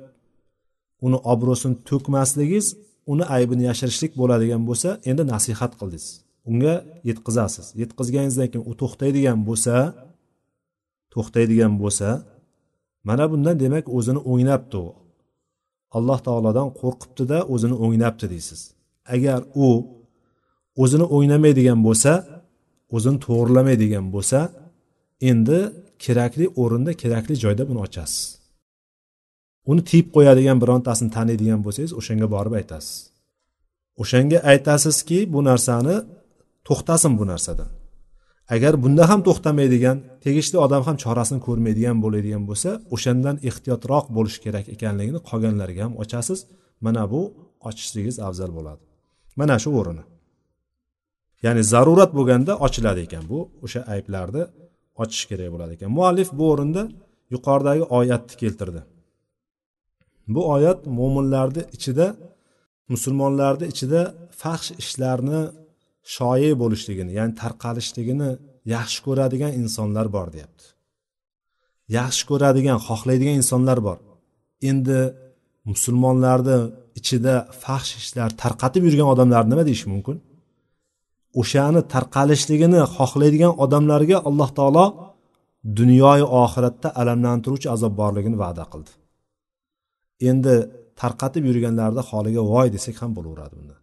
[1.06, 2.66] uni obro'sini to'kmasligingiz
[3.12, 6.06] uni aybini yashirishlik bo'ladigan bo'lsa endi nasihat qildingiz.
[6.50, 6.74] Unga
[7.08, 9.74] yetkazasiz yetkazganingizdan keyin u to'xtaydigan bo'lsa
[11.14, 12.08] to'xtaydigan bo'lsa
[13.08, 14.88] mana bundan demak o'zini o'nglabdi u.
[15.96, 18.60] Alloh taolodan qo'rqibdida o'zini o'nglabdi deysiz.
[19.14, 19.68] Agar u
[20.82, 22.12] o'zini o'ynamaydigan bo'lsa
[22.96, 24.38] o'zini to'g'irlamaydigan bo'lsa
[25.30, 25.58] endi
[26.04, 28.22] kerakli o'rinda kerakli joyda buni ochasiz.
[29.70, 32.94] Uni tiyib qo'yadigan birontasini taniydigan bo'lsangiz o'shanga borib aytasiz.
[34.02, 35.96] O'shanga aytasizki bu narsani
[36.68, 37.70] to'xtasin bu narsadan.
[38.54, 44.66] Agar bunda ham to'xtamaydigan tegishli odam ham chorasini ko'rmaydigan bo'ladigan bo'lsa o'shandan ehtiyotroq bo'lish kerak
[44.74, 46.38] ekanligini qolganlarga ham ochasiz.
[46.84, 47.20] Mana bu
[47.68, 48.82] ochishligingiz afzal bo'ladi.
[49.40, 50.04] Mana shu o'rini
[51.44, 54.42] ya'ni zarurat bo'lganda ochiladi ekan bu o'sha ayblarni
[55.02, 55.90] ochish kerak bo'ladi ekan.
[55.98, 56.82] Muallif bu o'rinda
[57.34, 58.80] yuqoridagi oyatni keltirdi.
[60.34, 62.06] Bu oyat mo'minlarni ichida
[62.92, 64.00] musulmonlarni ichida
[64.42, 65.40] faxsh ishlarni
[66.16, 68.30] shoyi bo'lishligini ya'ni tarqalishligini
[68.74, 70.64] yaxshi ko'radigan insonlar bor deyapti.
[71.98, 73.98] Yaxshi ko'radigan xohlaydigan insonlar bor.
[74.70, 75.00] Endi
[75.70, 76.58] musulmonlarni
[76.98, 80.16] ichida faxsh ishlar tarqatib yurgan odamlar nima deyish mumkin?
[81.40, 84.86] O'shani tarqalishligini xohlaydigan odamlarga alloh taolo
[85.78, 88.92] dunyoyu oxiratda alamlantiruvchi azob borligini va'da qildi.
[90.30, 90.54] Endi
[91.00, 93.76] tarqatib yurganlarni holiga voy desak ham bo'laveradi bunda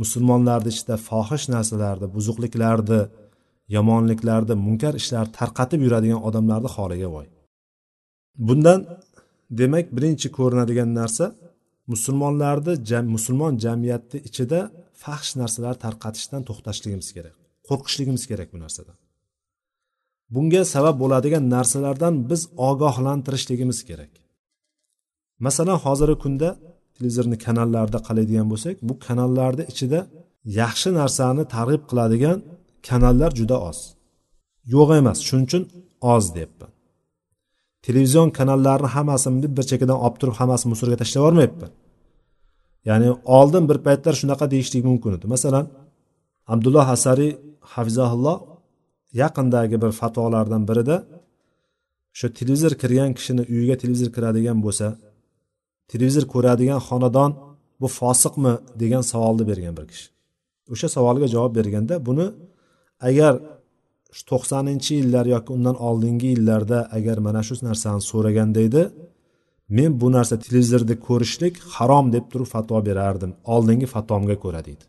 [0.00, 3.00] musulmonlarni ichida fohish narsalarni buzuqliklarni
[3.76, 7.26] yomonliklarni munkar ishlarni tarqatib yuradigan odamlarni holiga voy.
[8.46, 8.80] Bundan
[9.60, 11.26] demak birinchi ko'rinadigan narsa
[11.92, 14.60] musulmonlarni jam, musulmon jamiyatni ichida
[15.02, 17.36] fahsh narsalar tarqatishdan to'xtashligimiz kerak
[17.68, 18.96] qo'rqishligimiz kerak bu narsadan
[20.34, 24.12] bunga sabab bo'ladigan narsalardan biz ogohlantirishligimiz kerak.
[25.46, 26.48] Masalan hozirgi kunda
[26.96, 30.00] televizorni kanallarida qaraydigan bo'lsak bu kanallarni ichida
[30.60, 32.38] yaxshi narsani targ'ib qiladigan
[32.88, 33.78] kanallar juda oz.
[34.74, 35.62] Yo'q emas shuning uchun
[36.14, 36.70] oz deyapman.
[37.86, 41.70] Televizion kanallarni hammasini bir chekkadan olib turib hammasini musorga tashlab yubormayapman.
[42.88, 45.66] Ya'ni oldin bir paytlar shunaqa deyishlik mumkin edi masalan
[46.52, 47.32] abdulloh asariy
[47.74, 48.38] hafizaulloh
[49.22, 50.96] yaqindagi bir fatvolardan birida
[52.14, 54.86] o'sha televizor kirgan kishini uyiga televizor kiradigan bo'lsa
[55.92, 57.30] televizor ko'radigan xonadon
[57.80, 60.06] bu fosiqmi degan savolni bergan bir kishi.
[60.72, 62.26] O'sha savolga javob berganda buni
[63.08, 63.32] agar
[64.30, 68.82] to'qsoninchi yillar yoki undan oldingi yillarda agar mana shu narsani so'raganda edi
[69.68, 73.32] men bu narsa televizorda ko'rishlik harom deb turib fatvo berardim.
[73.44, 74.84] Oldingi fatvomga ko'ra deydi.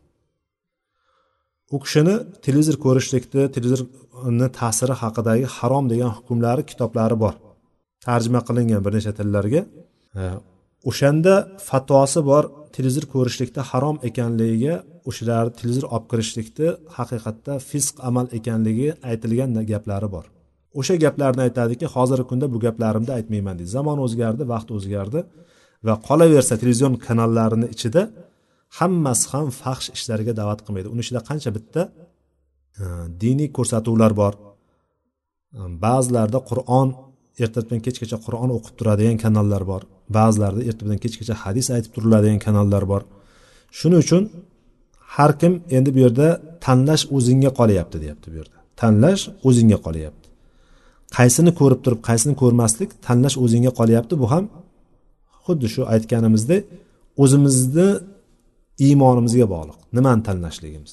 [1.74, 2.14] U kishini
[2.46, 7.34] televizor ko'rishlikni televizorni ta'siri haqidagi harom degan hukmlari kitoblari bor.
[8.06, 9.62] Tarjima qilingan bir necha tillarga.
[10.20, 10.22] E,
[10.90, 11.34] o'shanda
[11.68, 12.44] fatvosi bor
[12.76, 14.74] televizor ko'rishlikda harom ekanligiga
[15.08, 20.26] o'shalar televizor olib kirishlikni haqiqatda fisq amal ekanligi aytilgan gaplari bor.
[20.80, 23.70] O'sha gaplarni aytadiki hozirgi kunda bu gaplarimni aytmayman deydi.
[23.78, 25.20] Zamon o'zgardi vaqt o'zgardi
[25.86, 28.02] va qolaversa televizion kanallarini ichida
[28.78, 30.88] hammasi ham faxsh ishlarga da'vat qilmaydi.
[30.94, 31.82] Uni ichida qancha bitta
[32.82, 32.84] e,
[33.22, 34.34] diniy ko'rsatuvlar bor.
[34.38, 34.42] E,
[35.58, 36.88] ba'zilarda ba'zilarida qur'on
[37.44, 39.82] ertadan kechgacha qur'on o'qib turadigan kanallar bor.
[40.18, 43.02] Ba'zilarida ertadan kechgacha hadis aytib turiladigan kanallar bor.
[43.78, 44.22] Shuning uchun
[45.16, 46.28] har kim endi bu yerda
[46.66, 48.56] tanlash o'zingga qolyapti deyapti bu yerda.
[48.80, 50.25] Tanlash o'zingga qolyapti.
[51.16, 54.14] Qaysini ko'rib turib qaysini ko'rmaslik tanlash o'zingga qolyapti.
[54.22, 54.44] Bu ham
[55.44, 56.62] xuddi shu aytganimizdek
[57.22, 57.88] o'zimizni
[58.86, 59.78] iymonimizga bog'liq.
[59.96, 60.92] Nimani tanlashligimiz.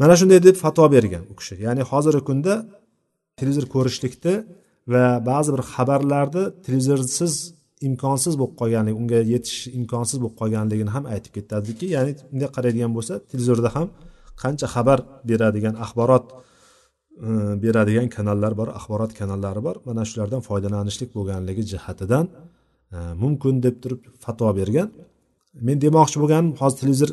[0.00, 1.54] Mana shunday deb fatvo bergan u kishi.
[1.66, 2.54] Ya'ni hozirgi kunda
[3.38, 4.34] televizor ko'rishlikni
[4.92, 7.34] va ba'zi bir xabarlarni televizorsiz
[7.88, 11.86] imkonsiz bo'lib qolganligi unga yetish imkonsiz bo'lib qolganligini ham aytib ketadiki.
[11.96, 13.86] Ya'ni bunday qaraydigan bo'lsa televizorda ham
[14.42, 16.26] qancha xabar beradigan axborot
[17.64, 19.76] beradigan kanallar bor axborot kanallari bor.
[19.86, 22.26] Mana shulardan foydalanishlik bo'lganligi jihatidan
[22.92, 24.88] e, mumkin deb turib fatvo bergan.
[25.66, 27.10] Men demoqchi bo'lganim hozir televizor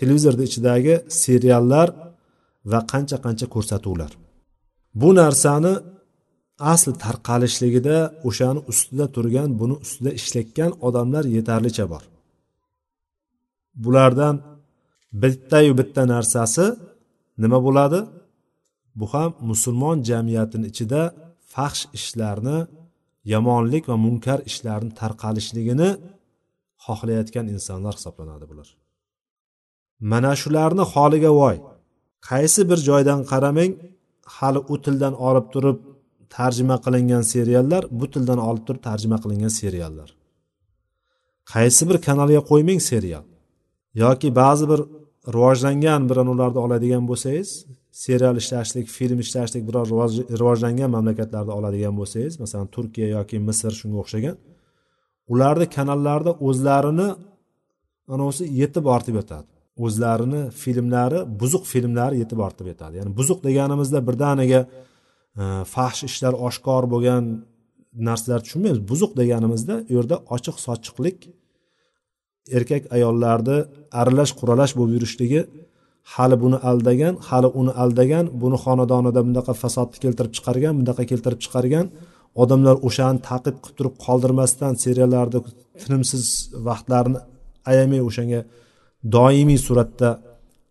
[0.00, 1.88] televizorni ichidagi seriallar
[2.70, 4.10] va qancha qancha ko'rsatuvlar.
[5.00, 5.74] Bu narsani
[6.72, 7.96] asli tarqalishligida
[8.28, 12.02] o'shani ustida turgan buni ustida ishlayotgan odamlar yetarlicha bor.
[13.84, 14.34] Bulardan
[15.22, 16.66] bittayu bitta narsasi
[17.42, 18.00] nima bo'ladi?
[18.98, 21.02] Bu ham musulmon jamiyatini ichida
[21.54, 22.58] faxsh ishlarni
[23.32, 25.90] yomonlik va munkar ishlarni tarqalishligini
[26.84, 28.68] xohlayotgan insonlar hisoblanadi bular.
[30.10, 31.56] Mana shularni holiga voy.
[32.28, 33.72] Qaysi bir joydan qaramang
[34.36, 35.78] hali u tildan olib turib
[36.36, 40.08] tarjima qilingan seriallar bu tildan olib turib tarjima qilingan seriallar.
[41.52, 43.24] Qaysi bir kanalga qo'ymang serial
[44.02, 44.80] yoki ba'zi bir
[45.34, 47.50] rivojlangan birovlarni oladigan bo'lsangiz
[48.04, 49.88] serial ishlashlik film ishlashlik biroz
[50.40, 54.36] rivojlangan mamlakatlarda oladigan bo'lsangiz masalan turkiya yoki misr shunga o'xshagan
[55.32, 57.08] ularni kanallarida o'zlarini
[58.14, 59.48] anavisi yetib ortib yotadi.
[59.86, 62.94] O'zlarini filmlari buzuq filmlari yetib ortib yotadi.
[63.00, 64.60] Ya'ni buzuq deganimizda birdaniga
[65.40, 67.24] e, fahsh ishlar oshkor bo'lgan
[68.08, 68.80] narsalar tushunmaymiz.
[68.90, 71.18] Buzuq deganimizda u yerda ochiq sochiqlik
[72.56, 73.58] erkak ayollarni
[74.00, 75.40] aralash quralash bo'lib yurishligi
[76.14, 81.86] hali buni aldagan hali uni aldagan buni xonadonida bunaqa fasodni keltirib chiqargan bunaqa keltirib chiqargan
[82.42, 85.38] odamlar o'shani taqib qilib turib qoldirmasdan seriallarda
[85.82, 86.24] tinimsiz
[86.68, 87.20] vaqtlarini
[87.70, 88.40] ayamay o'shanga
[89.16, 90.10] doimiy suratda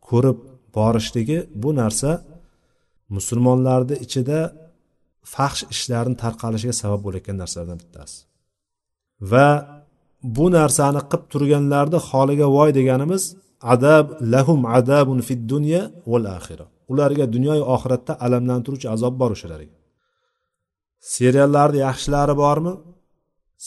[0.09, 0.39] ko'rib
[0.77, 2.11] borishligi bu narsa
[3.15, 4.39] musulmonlarni ichida
[5.35, 8.17] faxsh ishlarni tarqalishiga sabab bo'layotgan narsalardan bittasi.
[9.31, 9.47] Va
[10.37, 13.23] bu narsani qilib turganlarni holiga voy deganimiz
[13.61, 19.75] adab lahum adabun fid dunya val axira ularga dunyoyu oxiratda alamlantiruvchi azob bor o'shalarga
[21.05, 22.73] seriallarni yaxshilari bormi?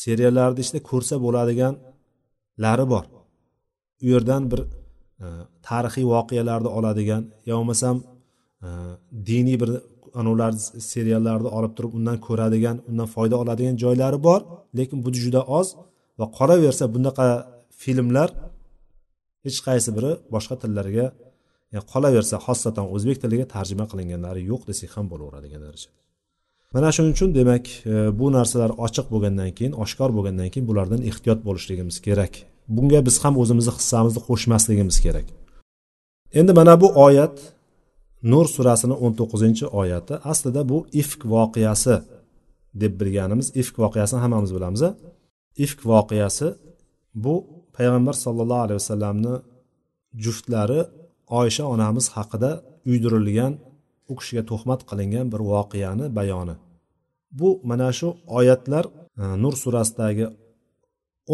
[0.03, 3.05] Seriallarni ichida işte ko'rsa bo'ladiganlari bor.
[4.05, 4.61] U yerdan bir
[5.25, 5.27] e,
[5.69, 7.97] tarixiy voqealarni oladigan yo bo'lmasam
[8.67, 8.69] e,
[9.29, 9.71] diniy bir
[10.21, 10.53] anavlar
[10.93, 14.41] seriallarni olib turib undan ko'radigan undan foyda oladigan joylari bor
[14.79, 15.69] lekin bu juda oz
[16.19, 17.27] va qolaversa bunaqa
[17.83, 18.29] filmlar
[19.45, 21.07] hech qaysi biri boshqa tillarga
[21.75, 25.97] e, qolaversa xossatan o'zbek tiliga tarjima qilinganlari yo'q desak ham bo'laveradigan darajada.
[26.75, 31.41] Mana shuning uchun demak e, bu narsalar ochiq bo'lgandan keyin oshkor bo'lgandan keyin bulardan ehtiyot
[31.47, 32.33] bo'lishligimiz kerak.
[32.77, 35.27] Bunga biz ham o'zimizni hissamizni qo'shmasligimiz kerak.
[36.39, 37.37] Endi mana bu oyat
[38.33, 41.97] nur surasini o'n to'qqizinchi oyati aslida bu ifk voqeasi
[42.83, 44.83] deb bilganimiz ifk voqeasini hammamiz bilamiz
[45.65, 46.49] ifk voqeasi
[47.25, 47.35] bu
[47.79, 49.35] payg'ambar sollallohu alayhi vasallamni
[50.25, 50.81] juftlari
[51.41, 52.51] oysha onamiz haqida
[52.91, 53.53] uydirilgan
[54.11, 56.55] u kishiga tuhmat qilingan bir voqeani bayoni.
[57.39, 58.85] Bu mana shu oyatlar
[59.21, 60.27] e, nur surasidagi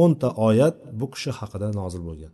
[0.02, 2.32] o'nta oyat bu kishi haqida nozil bo'lgan.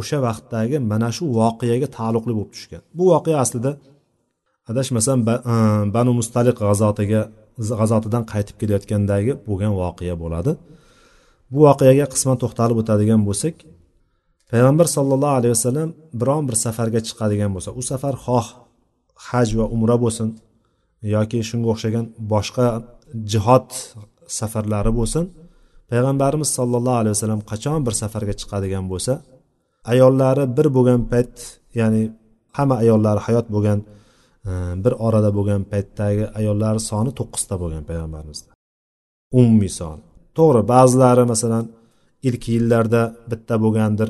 [0.00, 2.82] O'sha vaqtdagi mana shu voqeaga taalluqli bo'lib tushgan.
[2.98, 3.70] Bu voqea aslida
[4.70, 5.34] adashmasam e,
[5.96, 7.22] banu mustaliq g'azotiga
[7.80, 10.52] g'azotidan qaytib kelayotgandagi bo'lgan voqea bo'ladi.
[11.52, 13.54] Bu voqeaga qisman to'xtalib o'tadigan bo'lsak
[14.50, 15.88] payg'ambar sollallohu alayhi vasallam
[16.20, 18.46] biron bir safarga chiqadigan bo'lsa u safar xoh
[19.28, 20.28] haj va umra bo'lsin
[21.14, 22.66] yoki shunga o'xshagan boshqa
[23.32, 23.68] jihod
[24.38, 25.24] safarlari bo'lsin
[25.90, 29.12] payg'ambarimiz sollallohu alayhi vasallam qachon bir safarga chiqadigan bo'lsa
[29.92, 31.34] ayollari bir bo'lgan payt
[31.80, 32.02] ya'ni
[32.56, 33.78] hamma ayollari hayot bo'lgan
[34.48, 34.50] e,
[34.84, 38.50] bir orada bo'lgan paytdagi ayollari soni to'qqizta bo'lgan payg'ambarimizda.
[39.40, 40.05] Umumiy soni
[40.38, 41.64] to'g'ri ba'zilari masalan
[42.28, 44.08] ilk yillarda bitta bo'lgandir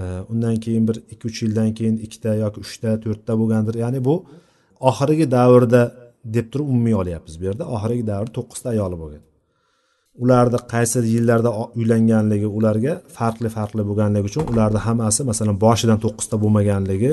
[0.00, 3.74] e, undan keyin bir ikki uch yildan keyin ikkita yoki uchta to'rtta bo'lgandir.
[3.84, 4.14] Ya'ni bu
[4.90, 5.82] oxirgi davrda
[6.36, 7.64] deb turib umumiy olyapmiz bu yerda.
[7.76, 9.22] Oxirgi davrda to'qqizta ayoli bo'lgan.
[10.22, 17.10] Ularni qaysi yillarda uylanganligi ularga farqli farqli bo'lganligi uchun ularni hammasi masalan boshidan to'qqizta bo'lmaganligi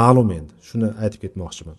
[0.00, 0.52] ma'lum endi.
[0.68, 1.76] Shuni aytib ketmoqchiman.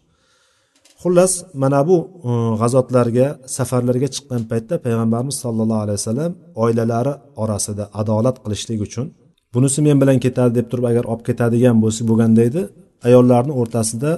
[1.05, 1.97] Xullas mana bu
[2.29, 6.31] e, g'azotlarga safarlarga chiqqan paytda payg'ambarimiz sollallohu alayhi vasallam
[6.63, 7.13] oilalari
[7.43, 9.05] orasida adolat qilishlik uchun
[9.53, 12.61] bunisi men bilan ketadi deb turib agar olib ketadigan bo'lsa bo'lganda edi
[13.07, 14.11] ayollarni o'rtasida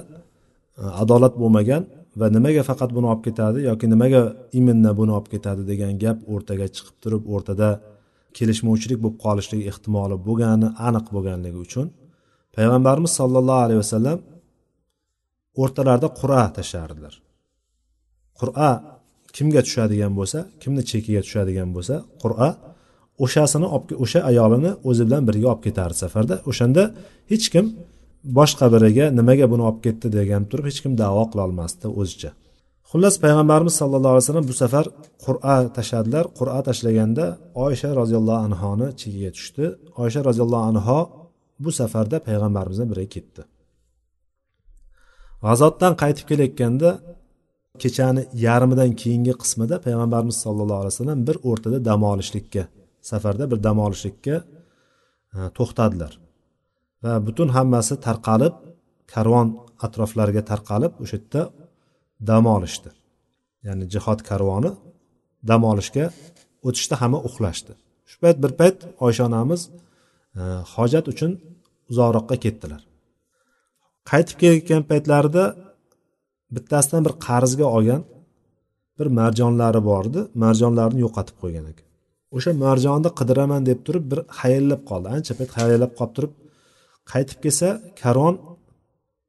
[0.80, 1.82] e, adolat bo'lmagan
[2.20, 4.22] va nimaga faqat buni olib ketadi yoki nimaga
[4.58, 7.68] именно buni olib ketadi degan gap o'rtaga chiqib turib o'rtada
[8.36, 11.86] kelishmovchilik bo'lib qolishlik ehtimoli bo'lgani aniq bo'lganligi uchun
[12.56, 14.18] payg'ambarimiz sollallohu alayhi vasallam
[15.62, 17.14] o'rtalarida qur'a tashlardilar
[18.40, 18.70] qur'a
[19.36, 22.48] kimga tushadigan bo'lsa kimni chekiga tushadigan bo'lsa qur'a
[23.24, 23.66] o'shasini
[24.04, 26.34] o'sha ayolini o'zi bilan birga olib ketardi safarda.
[26.50, 26.82] O'shanda
[27.32, 27.64] hech kim
[28.38, 32.30] boshqa biriga nimaga buni olib ketdi degan turib hech kim davo qilolmasdi o'zicha.
[32.90, 34.86] Xullas payg'ambarimiz sallallohu alayhi vasallam bu safar
[35.24, 37.24] qur'a tashladilar qur'a tashlaganda
[37.64, 39.64] oysha roziyallohu anhoni chekiga tushdi.
[40.02, 41.00] Oysha roziyallohu anho
[41.64, 43.42] bu safarda payg'ambarimiz biriga birga ketdi.
[45.44, 46.90] G'azotdan qaytib kelayotganda
[47.82, 52.62] kechani yarmidan keyingi qismida payg'ambarimiz sollallohu alayhi vasallam bir o'rtada dam olishlikka
[53.10, 54.36] safarda bir dam olishlikka
[55.36, 56.12] e, to'xtadilar.
[57.02, 58.54] Va butun hammasi tarqalib
[59.14, 59.48] karvon
[59.86, 61.42] atroflariga tarqalib o'sha yerda
[62.30, 62.88] dam olishdi.
[63.66, 64.70] Ya'ni jihod karvoni
[65.50, 66.04] dam olishga
[66.68, 67.72] o'tishda hamma uxlashdi.
[68.10, 69.60] Shu payt bir payt oysha onamiz
[70.40, 70.42] e,
[70.74, 71.30] hojat uchun
[71.90, 72.82] uzoqroqqa ketdilar.
[74.10, 75.44] Qaytib kelayotgan paytlarida
[76.54, 78.02] bittasidan bir qarzga olgan
[78.98, 80.20] bir marjonlari bor edi.
[80.44, 81.86] Marjonlarini yo'qotib qo'ygan ekan.
[82.36, 85.06] O'sha marjonni qidiraman deb turib bir hayallab qoldi.
[85.16, 86.32] Ancha payt hayallab qolib turib
[87.12, 87.68] qaytib kelsa
[88.02, 88.34] karvon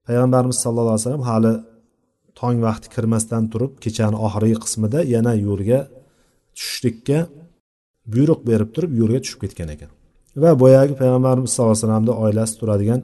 [0.08, 1.54] payg'ambarimiz sallallohu alayhi vasallam hali
[2.40, 5.80] tong vaqti kirmasdan turib kechani oxirgi qismida yana yo'lga
[6.58, 7.20] tushishlikka
[8.14, 9.90] buyruq berib turib yo'lga tushib ketgan ekan.
[10.44, 13.02] Va boyagi payg'ambarimiz sallallohu alayhi vasallamni oilasi turadigan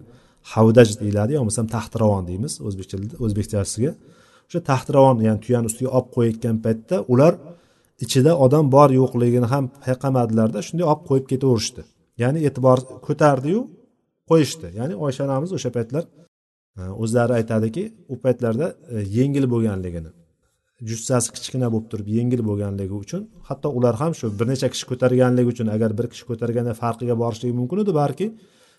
[0.53, 3.91] havdaj deyiladi yo bo'lmasam taxtiravon deymiz o'zbekcha o'zbekchasiga
[4.47, 7.33] o'sha taxtiravon ya'ni tuyani ustiga olib qo'yayotgan paytda ular
[8.03, 11.81] ichida odam bor yo'qligini ham payqamadilarda shunday olib qo'yib ketaverishdi.
[12.23, 13.61] Ya'ni e'tibor ko'tardiyu
[14.29, 14.67] qo'yishdi.
[14.79, 16.03] Ya'ni oysha onamiz o'sha paytlar
[16.79, 20.11] e, o'zlari aytadiki u paytlarda e, yengil bo'lganligini
[20.89, 25.49] jussasi kichkina bo'lib turib yengil bo'lganligi uchun hatto ular ham shu bir necha kishi ko'targanligi
[25.53, 28.27] uchun agar bir kishi ko'targanda farqiga borishligi mumkin edi balki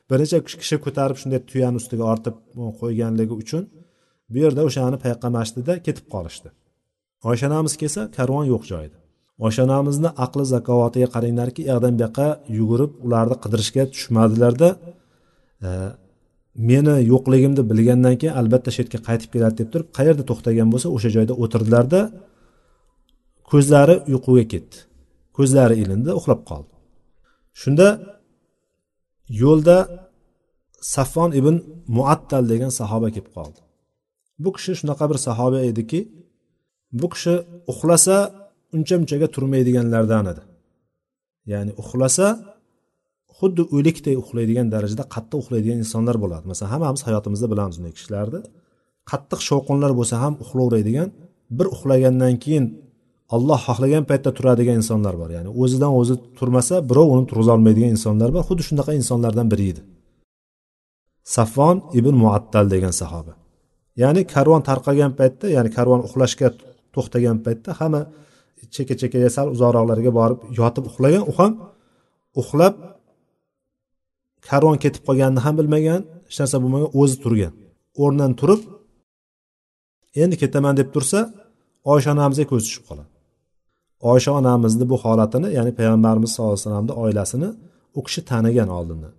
[0.08, 3.62] bir necha kishi ko'tarib shunday tuyani ustiga ortib e, qo'yganligi uchun
[4.32, 6.48] bu yerda o'shani payqamashdida ketib qolishdi.
[7.30, 8.96] Oysha onamiz kelsa karvon yo'q joyda
[9.44, 14.68] oysha onamizni aqli zakovatiga qaranglarki u yoqdan bu yoqqa yugurib ularni qidirishga tushmadilarda
[15.66, 15.68] e,
[16.70, 21.10] meni yo'qligimni bilgandan keyin albatta shu yerga qaytib keladi deb turib qayerda to'xtagan bo'lsa o'sha
[21.16, 22.00] joyda o'tirdilarda
[23.50, 24.76] ko'zlari uyquga ketdi.
[25.36, 26.72] Ko'zlari ilindi uxlab qoldi.
[27.62, 27.86] Shunda
[29.42, 29.78] yo'lda
[30.94, 31.54] saffon ibn
[31.96, 33.60] muattal degan sahoba kelib qoldi.
[34.42, 36.00] Bu kishi shunaqa bir sahoba ediki
[37.00, 37.34] bu kishi
[37.72, 38.16] uxlasa
[38.76, 40.42] uncha munchaga turmaydiganlardan edi.
[41.52, 42.26] Ya'ni uxlasa
[43.38, 46.44] xuddi o'likday uxlaydigan darajada qattiq uxlaydigan insonlar bo'ladi.
[46.50, 48.40] Masalan hammamiz hayotimizda bilamiz bunday kishilarni.
[49.10, 51.08] Qattiq shovqinlar bo'lsa ham uxlayveradigan
[51.58, 52.64] bir uxlagandan keyin
[53.34, 55.30] olloh xohlagan paytda turadigan insonlar bor.
[55.36, 58.42] Ya'ni o'zidan o'zi turmasa birov uni turg'izolmaydigan insonlar bor.
[58.48, 59.82] Xuddi shunaqa insonlardan biri edi.
[61.34, 63.32] Safvon ibn muattal degan sahoba.
[64.02, 66.48] Ya'ni karvon tarqagan paytda ya'ni karvon uxlashga
[66.94, 68.00] to'xtagan paytda hamma
[68.74, 71.22] cheka chekaga sal uzoqroqlarga borib yotib uxlagan.
[71.30, 71.52] U ham
[72.40, 72.74] uxlab
[74.48, 77.52] karvon ketib qolganini ham bilmagan hech narsa bo'lmagan o'zi turgan.
[78.02, 78.60] O'rnidan turib
[80.22, 81.20] endi ketaman deb tursa
[81.92, 83.10] oysha onamizga ko'zi tushib qoladi.
[84.00, 87.48] Oysha onamizni bu holatini ya'ni payg'ambarimiz sallallohu alayhi vasallamni oilasini
[87.98, 89.14] u kishi tanigan oldindan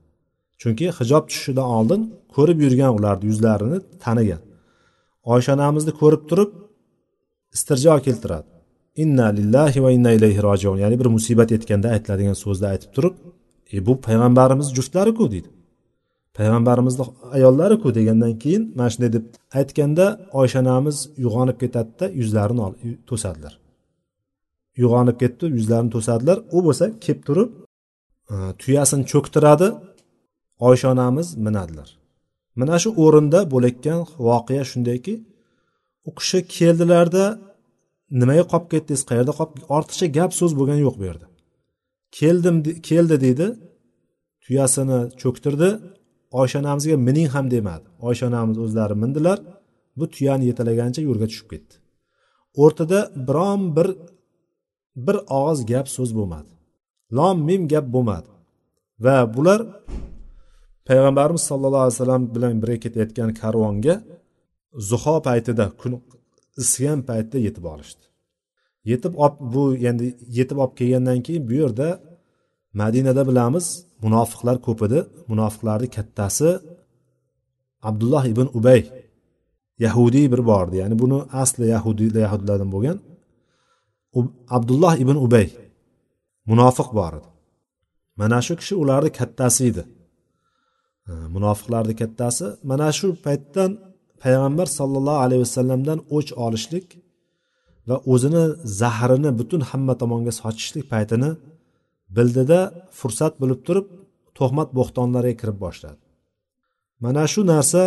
[0.61, 2.01] chunki hijob tushishidan oldin
[2.36, 4.41] ko'rib yurgan ularni yuzlarini tanigan.
[5.34, 6.51] Oysha onamizni ko'rib turib
[7.55, 8.47] istirjo keltiradi.
[9.03, 10.78] Inna lillahi va inna ilayhi rojiun.
[10.84, 13.15] Ya'ni bir musibat yetganda aytiladigan so'zni aytib turib
[13.75, 15.49] e bu payg'ambarimiz juftlariku deydi.
[16.38, 17.05] Payg'ambarimizni
[17.36, 19.25] ayollariku degandan keyin mana shunday deb
[19.59, 20.05] aytganda
[20.39, 22.65] oysha onamiz uyg'onib ketadida yuzlarini
[23.09, 23.53] to'sadilar.
[24.78, 26.38] Uyg'onib ketdi yuzlarini to'sadilar.
[26.55, 27.49] U bo'lsa kelib turib
[28.34, 29.67] e, tuyasini cho'ktiradi.
[30.67, 31.89] Oysha onamiz minadilar.
[32.59, 35.13] Mana shu o'rinda bo'layotgan voqea shundayki
[36.07, 37.25] u kishi keldilarda
[38.19, 41.28] nimaga qolib ketdingiz qayerda qolib ortiqcha gap so'z bo'lgani yo'q bu yerda.
[42.19, 42.57] Keldim
[42.89, 43.47] keldi deydi
[44.43, 45.69] tuyasini cho'ktirdi.
[46.39, 47.86] Oysha onamizga mining ham demadi.
[48.07, 49.38] Oysha onamiz o'zlari mindilar.
[49.99, 51.73] Bu tuyani yetalagancha yo'lga tushib ketdi.
[52.63, 53.88] O'rtada biron bir
[55.05, 56.51] bir og'iz gap so'z bo'lmadi.
[57.17, 58.29] Lom mim gap bo'lmadi.
[59.05, 59.59] Va bular
[60.87, 63.95] payg'ambarimiz sallallohu alayhi vasallam bilan birga ketayotgan karvonga
[64.89, 65.91] zuho paytida kun
[66.61, 68.03] isigan paytda yetib olishdi.
[68.91, 70.05] Yetib op bu endi
[70.39, 71.87] yetib olib kelgandan keyin bu yerda
[72.81, 73.65] madinada bilamiz
[74.03, 74.99] munofiqlar ko'p edi.
[75.31, 76.49] Munofiqlarni kattasi
[77.89, 78.81] abdulloh ibn ubay
[79.85, 82.97] yahudiy bir bor edi ya'ni buni asli yahudiylar yahudlardan bo'lgan
[84.57, 85.47] abdulloh ibn ubay.
[86.49, 87.30] Munofiq bor edi.
[88.20, 89.84] Mana shu kishi ularni kattasi edi.
[91.36, 93.72] Munofiqlarni kattasi mana shu paytdan
[94.24, 96.88] payg'ambar sollallohu alayhi vasallamdan o'ch olishlik
[97.89, 98.43] va o'zini
[98.82, 101.30] zahrini butun hamma tomonga sochishlik paytini
[102.18, 102.59] bildida
[102.99, 103.88] fursat bilib turib
[104.38, 106.01] to'xmat bo'xtonlariga kirib boshladi.
[107.03, 107.82] Mana shu narsa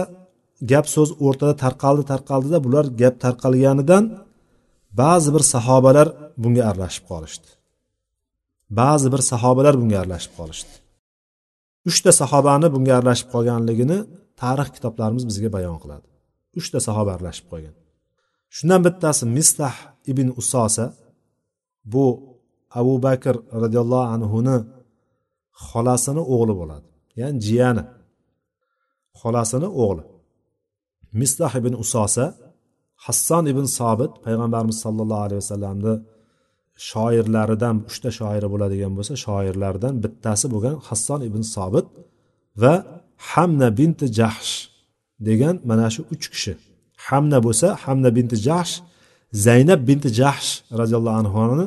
[0.71, 4.05] gap so'z o'rtada tarqaldi tarqaldida bular gap tarqalganidan
[5.01, 6.09] ba'zi bir sahobalar
[6.43, 7.49] bunga aralashib qolishdi.
[8.81, 10.75] Ba'zi bir sahobalar bunga aralashib qolishdi.
[11.89, 13.99] Uchta sahobani bunga aralashib qolganligini
[14.41, 16.07] tarix kitoblarimiz bizga bayon qiladi.
[16.59, 17.75] Uchta sahoba aralashib qolgan.
[18.57, 19.75] Shundan bittasi mistah
[20.13, 20.87] ibn usosa
[21.93, 22.05] bu
[22.81, 24.57] abu bakr roziyallohu anhuni
[25.67, 26.89] xolasini o'g'li bo'ladi.
[27.21, 27.85] Ya'ni jiyani
[29.21, 30.03] xolasini o'g'li.
[31.21, 32.25] Mistah ibn usosa
[33.07, 35.95] hasson ibn sobit payg'ambarimiz sollallohu alayhi vasallamni
[36.91, 41.87] shoirlaridan uchta shoiri bo'ladigan bo'lsa shoirlardan bittasi bo'lgan hasson ibn sobit
[42.63, 42.75] va
[43.33, 44.53] hamna binti jahsh
[45.29, 46.53] degan mana shu uch kishi.
[47.07, 48.75] Hamna bo'lsa hamna binti jahsh
[49.47, 51.67] zaynab binti jahsh roziyallohu anhuni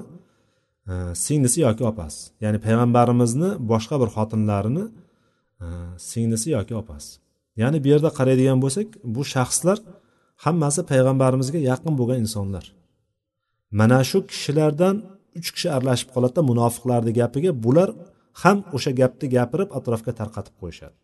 [0.91, 0.93] e,
[1.25, 2.21] singlisi yoki opasi.
[2.43, 4.85] Ya'ni payg'ambarimizni boshqa bir xotinlarini
[5.63, 5.65] e,
[6.09, 7.11] singlisi yoki opasi.
[7.61, 9.77] Ya'ni bu yerda qaraydigan bo'lsak bu shaxslar
[10.43, 12.65] hammasi payg'ambarimizga yaqin bo'lgan insonlar.
[13.79, 14.95] Mana shu kishilardan
[15.39, 17.89] uch kishi aralashib qoladida munofiqlarni gapiga bular
[18.41, 20.95] ham o'sha gapni gapirib atrofga tarqatib qo'yishadi.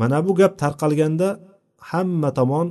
[0.00, 1.28] Mana bu gap tarqalganda
[1.90, 2.66] hamma tomon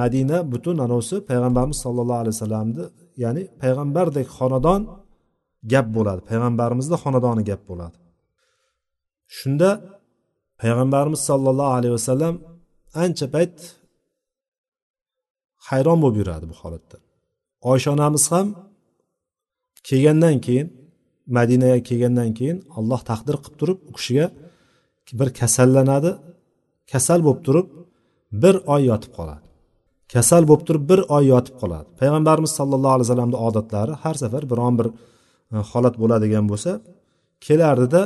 [0.00, 2.84] madina butun anavisi payg'ambarimiz sollallohu alayhi vasallamni
[3.22, 4.80] ya'ni payg'ambardek xonadon
[5.72, 6.20] gap bo'ladi.
[6.30, 7.96] Payg'ambarimizni xonadoni gap bo'ladi.
[9.38, 9.70] Shunda
[10.60, 12.34] payg'ambarimiz sollallohu alayhi vasallam
[13.04, 13.56] ancha payt
[15.68, 16.96] hayron bo'lib yuradi bu holatda.
[17.70, 18.46] Oysha onamiz ham
[19.88, 20.66] kelgandan keyin
[21.36, 24.26] madinaga kelgandan keyin alloh taqdir qilib turib u kishiga
[25.18, 26.10] bir kasallanadi.
[26.92, 27.66] Kasal bo'lib turib
[28.42, 29.44] bir oy yotib qoladi.
[30.12, 31.88] Kasal bo'lib turib bir oy yotib qoladi.
[32.00, 34.86] Payg'ambarimiz sallallohu alayhi vasallamni odatlari har safar biron bir
[35.54, 36.72] e, holat bo'ladigan bo'lsa
[37.46, 38.02] kelardida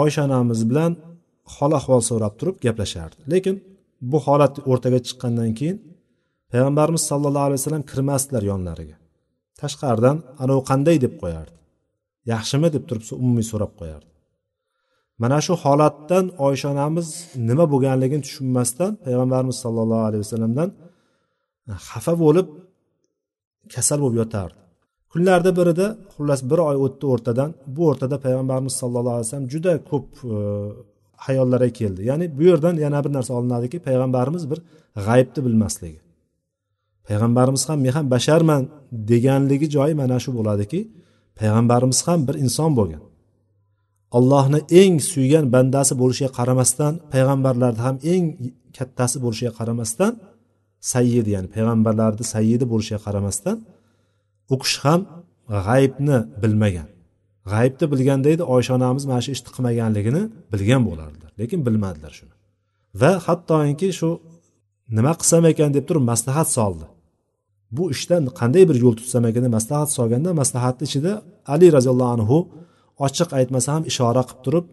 [0.00, 0.92] oysha onamiz bilan
[1.54, 3.20] hol ahvol so'rab turib gaplashardi.
[3.32, 3.54] Lekin
[4.10, 5.76] bu holat o'rtaga chiqqandan keyin
[6.52, 8.96] payg'ambarimiz sallallohu alayhi vasallam kirmasdilar yonlariga.
[9.60, 10.96] Tashqaridan anavi qanday?
[11.04, 11.56] deb qo'yardi.
[12.32, 12.68] Yaxshimi?
[12.74, 14.10] deb turib umumiy so'rab qo'yardi.
[15.22, 17.06] Mana shu holatdan oysha onamiz
[17.48, 20.68] nima bo'lganligini tushunmasdan payg'ambarimiz sollallohu alayhi vasallamdan
[21.70, 22.46] e, xafa bo'lib
[23.74, 24.58] kasal bo'lib yotardi.
[25.12, 30.08] Kunlarni birida xullas bir oy o'tdi o'rtadan bu o'rtada payg'ambarimiz sallallohu alayhi vasallam juda ko'p
[30.34, 30.36] e,
[31.26, 32.00] hayollarga keldi.
[32.10, 34.58] Ya'ni bu yerdan yana bir narsa olinadiki payg'ambarimiz bir
[35.06, 36.00] g'aybni bilmasligi.
[37.08, 38.62] Payg'ambarimiz ham men ham basharman
[39.10, 40.80] deganligi joyi mana shu bo'ladiki
[41.38, 43.02] payg'ambarimiz ham bir inson bo'lgan.
[44.18, 48.24] Allohni eng suygan bandasi bo'lishiga qaramasdan payg'ambarlarni ham eng
[48.76, 50.12] kattasi bo'lishiga qaramasdan
[50.92, 53.56] sayyidi ya'ni payg'ambarlarni sayyidi bo'lishiga qaramasdan
[54.52, 55.00] u kishi ham
[55.66, 56.88] g'aybni bilmagan.
[57.52, 60.22] G'aybni bilganda edi oysha onamiz mana shu ishni qilmaganligini
[60.52, 62.34] bilgan bo'lardilar lekin bilmadilar shuni.
[63.00, 64.10] Va hattoki shu
[64.96, 66.86] nima qilsam ekan deb turib maslahat soldi.
[67.76, 71.12] Bu ishdan qanday bir yo'l tutsam ekan deb maslahat solganda maslahatni ichida
[71.54, 72.38] ali roziyallohu anhu
[73.06, 74.66] ochiq aytmasa ham ishora qilib turib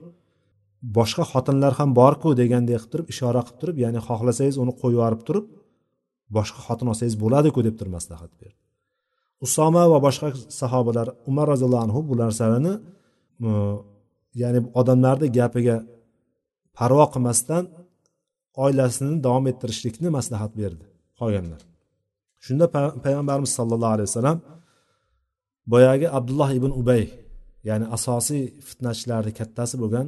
[0.97, 5.21] boshqa xotinlar ham borku degandek qilib turib ishora qilib turib ya'ni xohlasangiz uni qo'yib yuborib
[5.27, 5.45] turib
[6.37, 8.59] boshqa xotin olsangiz bo'ladiku deb turib maslahat berdi.
[9.45, 10.27] Usoma va boshqa
[10.61, 12.73] sahobalar umar roziyallohu anhu bu narsalarni
[13.47, 13.49] e,
[14.41, 15.75] ya'ni odamlarni gapiga
[16.77, 17.63] parvo qilmasdan
[18.63, 20.85] oilasini davom ettirishlikni maslahat berdi
[21.19, 21.61] qolganlar.
[22.45, 22.65] Shunda
[23.05, 24.37] payg'ambarimiz sollallohu alayhi vasallam
[25.73, 27.03] boyagi abdulloh ibn ubay
[27.69, 30.07] ya'ni asosiy fitnachilarni kattasi bo'lgan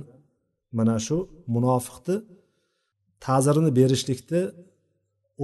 [0.78, 1.18] mana shu
[1.56, 2.16] munofiqni
[3.26, 4.42] ta'zirini berishlikni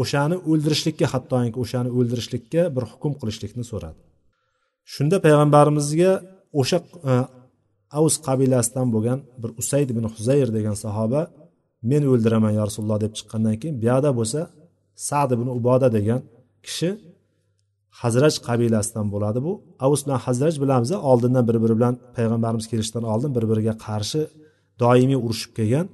[0.01, 3.99] o'shani o'ldirishlikka hattoki o'shani o'ldirishlikka bir hukm qilishlikni so'radi.
[4.93, 6.11] Shunda payg'ambarimizga
[6.61, 6.77] o'sha
[7.11, 7.13] e,
[7.99, 11.21] avs qabilasidan bo'lgan bir usayd ibn huzayr degan sahoba
[11.91, 14.39] men o'ldiraman ya rasululloh deb chiqqandan keyin buyoqda bo'lsa
[15.07, 16.21] sad ibn uboda degan
[16.65, 16.89] kishi
[18.01, 19.53] hazraj qabilasidan bo'ladi bu.
[19.85, 24.21] Avus bilan hazraj bilamiz oldindan bir biri bilan payg'ambarimiz kelishidan oldin bir biriga qarshi
[24.83, 25.87] doimiy urushib kelgan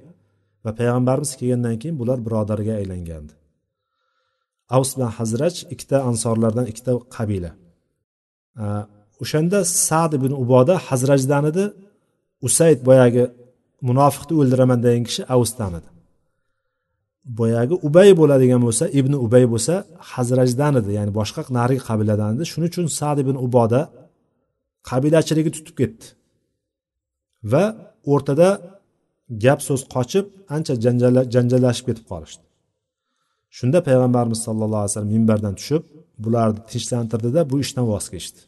[0.64, 3.32] va payg'ambarimiz kelgandan keyin bular birodarga aylangandi.
[4.76, 7.50] Avs bilan hazraj ikkita ansorlardan ikkita qabila.
[9.22, 11.64] O'shanda sad ibn uboda hazrajdan edi.
[12.46, 13.24] Usayd boyagi
[13.88, 15.88] munofiqni o'ldiraman degan kishi avusdan edi.
[17.38, 19.74] Boyagi ubay bo'ladigan bo'lsa ibn ubay bo'lsa
[20.12, 22.44] hazrajdan edi ya'ni boshqa narigi qabiladan edi.
[22.52, 23.80] Shuning uchun sad ibn uboda
[24.90, 26.04] qabilachiligi tutib ketdi.
[27.52, 27.64] Va
[28.12, 28.48] o'rtada
[29.44, 30.26] gap so'z qochib
[30.56, 30.74] ancha
[31.34, 32.44] janjallashib ketib qolishdi.
[33.58, 35.82] Shunda payg'ambarimiz sallallohu alayhi vasallam minbardan tushib
[36.24, 38.40] bularni tinchlantirdida bu ishdan voz kechdi.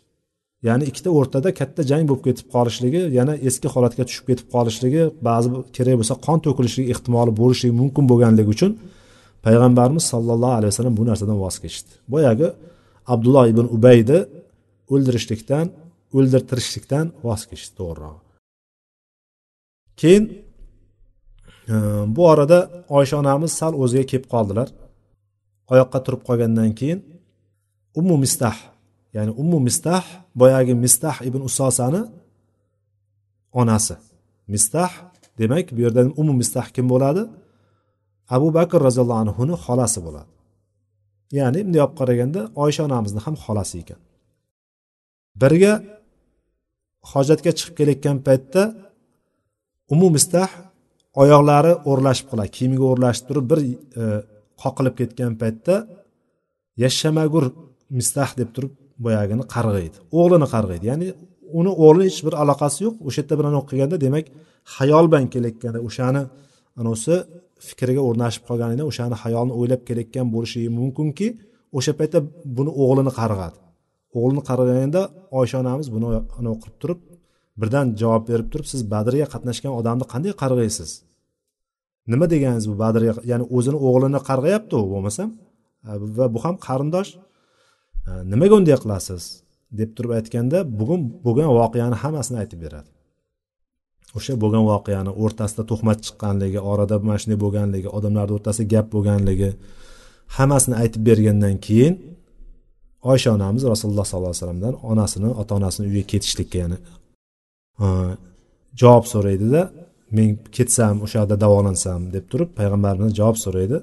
[0.67, 5.49] Ya'ni ikkita o'rtada katta jang bo'lib ketib qolishligi yana eski holatga tushib ketib qolishligi ba'zi
[5.77, 8.73] kerak bo'lsa qon to'kilishligi ehtimoli bo'lishligi mumkin bo'lganligi uchun
[9.47, 11.91] payg'ambarimiz sollallohu alayhi vasallam bu narsadan voz kechdi.
[12.13, 12.49] Boyagi
[13.13, 14.19] abdulloh ibn ubayni
[14.93, 15.67] o'ldirishlikdan
[16.17, 18.21] o'ldirtirishlikdan voz kechdi to'g'rirog'i
[20.01, 20.25] keyin
[21.73, 21.75] e,
[22.15, 22.59] bu orada
[22.99, 24.69] oysha onamiz sal o'ziga kelib qoldilar.
[25.73, 26.99] Oyoqqa turib qolgandan keyin
[28.01, 28.57] ummu mistah
[29.15, 30.05] ya'ni ummu mistah
[30.41, 32.03] boyagi mistah ibn usosani
[33.61, 33.97] onasi.
[34.53, 34.93] Mistah
[35.39, 37.23] demak bu yerda ummu mistah kim bo'ladi?
[38.37, 40.31] Abu bakr roziyallohu anhuni xolasi bo'ladi.
[41.39, 44.01] Ya'ni bunday olib qaraganda oysha onamizni ham xolasi ekan.
[45.43, 45.73] Birga
[47.13, 48.63] hojatga chiqib kelayotgan paytda
[49.95, 50.51] umu mistah
[51.23, 53.61] oyoqlari o'rlashib qoladi kiyimiga o'rlashib turib bir
[54.01, 54.05] e,
[54.63, 55.75] qoqilib ketgan paytda
[56.85, 57.45] yashamagur
[57.99, 58.73] mistah deb turib
[59.07, 61.07] boyagini qarg'aydi o'g'lini qarg'aydi ya'ni
[61.59, 62.95] uni o'g'lini hech bir aloqasi yo'q.
[63.09, 64.27] O'sha yerda bilan o'qiganda demak
[64.77, 66.23] hayol bilan kelayotganda o'shani
[66.81, 67.15] anavisi
[67.69, 71.29] fikriga o'rnashib qolganidan o'shani xayolni o'ylab kelayotgan bo'lishi mumkinki
[71.79, 72.19] o'sha paytda
[72.57, 73.57] buni o'g'lini qarg'adi.
[74.19, 75.03] O'g'lini qarg'aganda
[75.39, 76.07] oysha onamiz buni
[76.39, 77.01] anavi qilib turib
[77.61, 80.91] birdan javob berib turib siz badrga qatnashgan odamni qanday qarg'aysiz
[82.13, 85.29] nima deganingiz bu badrga ya'ni o'zini o'g'lini qarg'ayapti u bo'lmasam
[86.17, 87.11] va bu ham qarindosh.
[88.33, 89.23] Nimaga unday qilasiz
[89.79, 92.89] deb turib aytganda bugun bo'lgan voqeani hammasini aytib beradi.
[94.17, 99.51] O'sha bo'lgan voqeani o'rtasida tuhmat chiqqanligi orada mana shunday bo'lganligi odamlarni o'rtasida gap bo'lganligi
[100.37, 101.95] hammasini aytib bergandan keyin
[103.11, 106.79] oysha onamiz rasululloh sollallohu alayhi vasallamdan onasini ota onasini uyiga ketishlikka ya'ni
[107.85, 107.87] e,
[108.81, 109.61] javob so'raydida
[110.17, 113.77] men ketsam o'sha yoqda davolansam deb turib payg'ambarimiz javob so'raydi.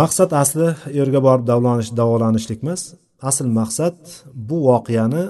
[0.00, 2.82] Maqsad asli u yerga borib davolanish davolanishlik emas
[3.30, 3.98] asl maqsad
[4.48, 5.24] bu voqeani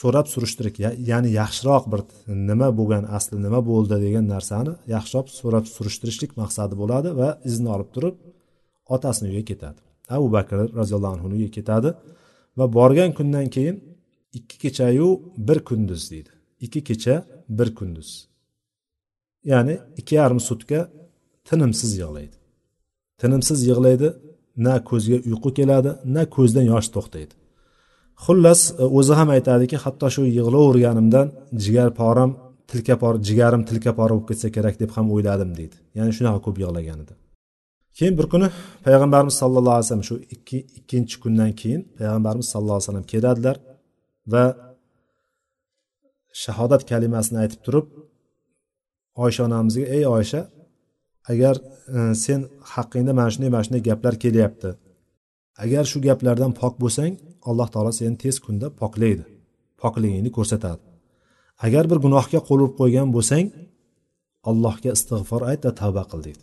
[0.00, 0.78] so'rab surishtirish
[1.10, 2.00] ya'ni yaxshiroq bir
[2.50, 7.90] nima bo'lgan asli nima bo'ldi degan narsani yaxshiroq so'rab surishtirishlik maqsadi bo'ladi va izn olib
[7.94, 8.16] turib
[8.94, 9.80] otasini uyiga ketadi.
[10.16, 11.90] Abu bakr roziyallohu anhuni uyiga ketadi
[12.58, 13.76] va borgan kundan keyin
[14.38, 15.08] ikki kechayu
[15.48, 16.32] bir kunduz deydi.
[16.64, 17.14] Ikki kecha
[17.58, 18.10] bir kunduz.
[19.52, 20.78] Ya'ni ikki yarim sutka
[21.48, 22.36] tinimsiz yig'laydi.
[23.20, 24.08] Tinimsiz yig'laydi
[24.66, 27.34] na ko'zga uyqu keladi na ko'zdan yosh to'xtaydi.
[28.24, 31.26] Xullas e, o'zi ham aytadiki hatto shu yig'laverganimdan
[31.64, 32.30] jigar poram
[32.70, 35.76] tilkapor jigarim tilkapora bo'lib ketsa kerak deb ham o'yladim deydi.
[35.98, 37.14] Ya'ni shunaqa ko'p yig'lagan edi.
[37.98, 38.48] Keyin bir kuni
[38.86, 43.56] payg'ambarimiz sallallohu alayhi vasallam shu ikki ikkinchi kundan keyin payg'ambarimiz sallallohu alayhi vasallam keladilar
[44.32, 44.44] va
[46.44, 47.86] shahodat kalimasini aytib turib
[49.24, 50.40] oysha onamizga ey oysha
[51.32, 51.56] agar
[51.96, 52.40] e, sen
[52.74, 54.70] haqqingda mana shunday mana shunday gaplar kelyapti.
[55.64, 57.12] Agar shu gaplardan pok bo'lsang
[57.48, 59.24] alloh taolo seni tez kunda poklaydi.
[59.82, 60.82] Pokligingni ko'rsatadi.
[61.66, 63.46] Agar bir gunohga qo'l urib qo'ygan bo'lsang
[64.50, 66.42] allohga istig'for ayt va tavba qil deydi.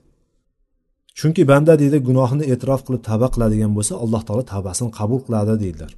[1.20, 5.92] Chunki banda deydi gunohini e'tirof qilib tavba qiladigan bo'lsa alloh taolo tavbasini qabul qiladi deydilar.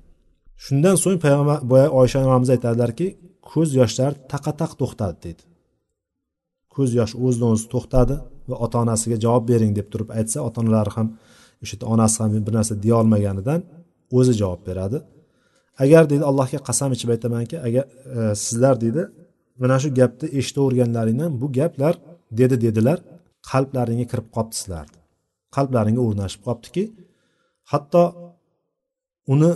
[0.65, 3.07] Shundan so'ng payg'ambar boya oysha onamiz aytadilarki
[3.49, 5.43] ko'z yoshlari taqataq to'xtadi deydi.
[6.75, 8.15] Ko'z yosh o'zidan o'zi to'xtadi
[8.49, 11.07] va ota onasiga javob bering deb turib aytsa ota onalari ham
[11.61, 13.59] o'sha yerda onasi ham bir narsa deyolmaganidan
[14.17, 14.97] o'zi javob beradi.
[15.83, 17.85] Agar deydi allohga qasam ichib aytamanki agar
[18.17, 19.01] e, sizlar deydi
[19.61, 21.93] mana shu gapni eshitaverganlaringdan bu gaplar
[22.39, 22.97] dedi dedilar
[23.51, 24.99] qalblaringga kirib qolibdi sizlarni
[25.55, 26.83] qalblaringga o'rnashib qolibdiki
[27.71, 28.03] hatto
[29.33, 29.51] uni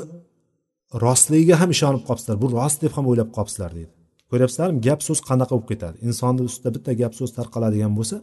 [1.06, 3.94] rostligiga ham ishonib qolibsizlar bu rost deb ham o'ylab qolibsizlar deydi.
[4.32, 4.80] Ko'ryapsizlarmi?
[4.88, 5.98] Gap so'z qanaqa bo'lib ketadi?
[6.08, 8.16] Insonni ustida bitta gap so'z tarqaladigan bo'lsa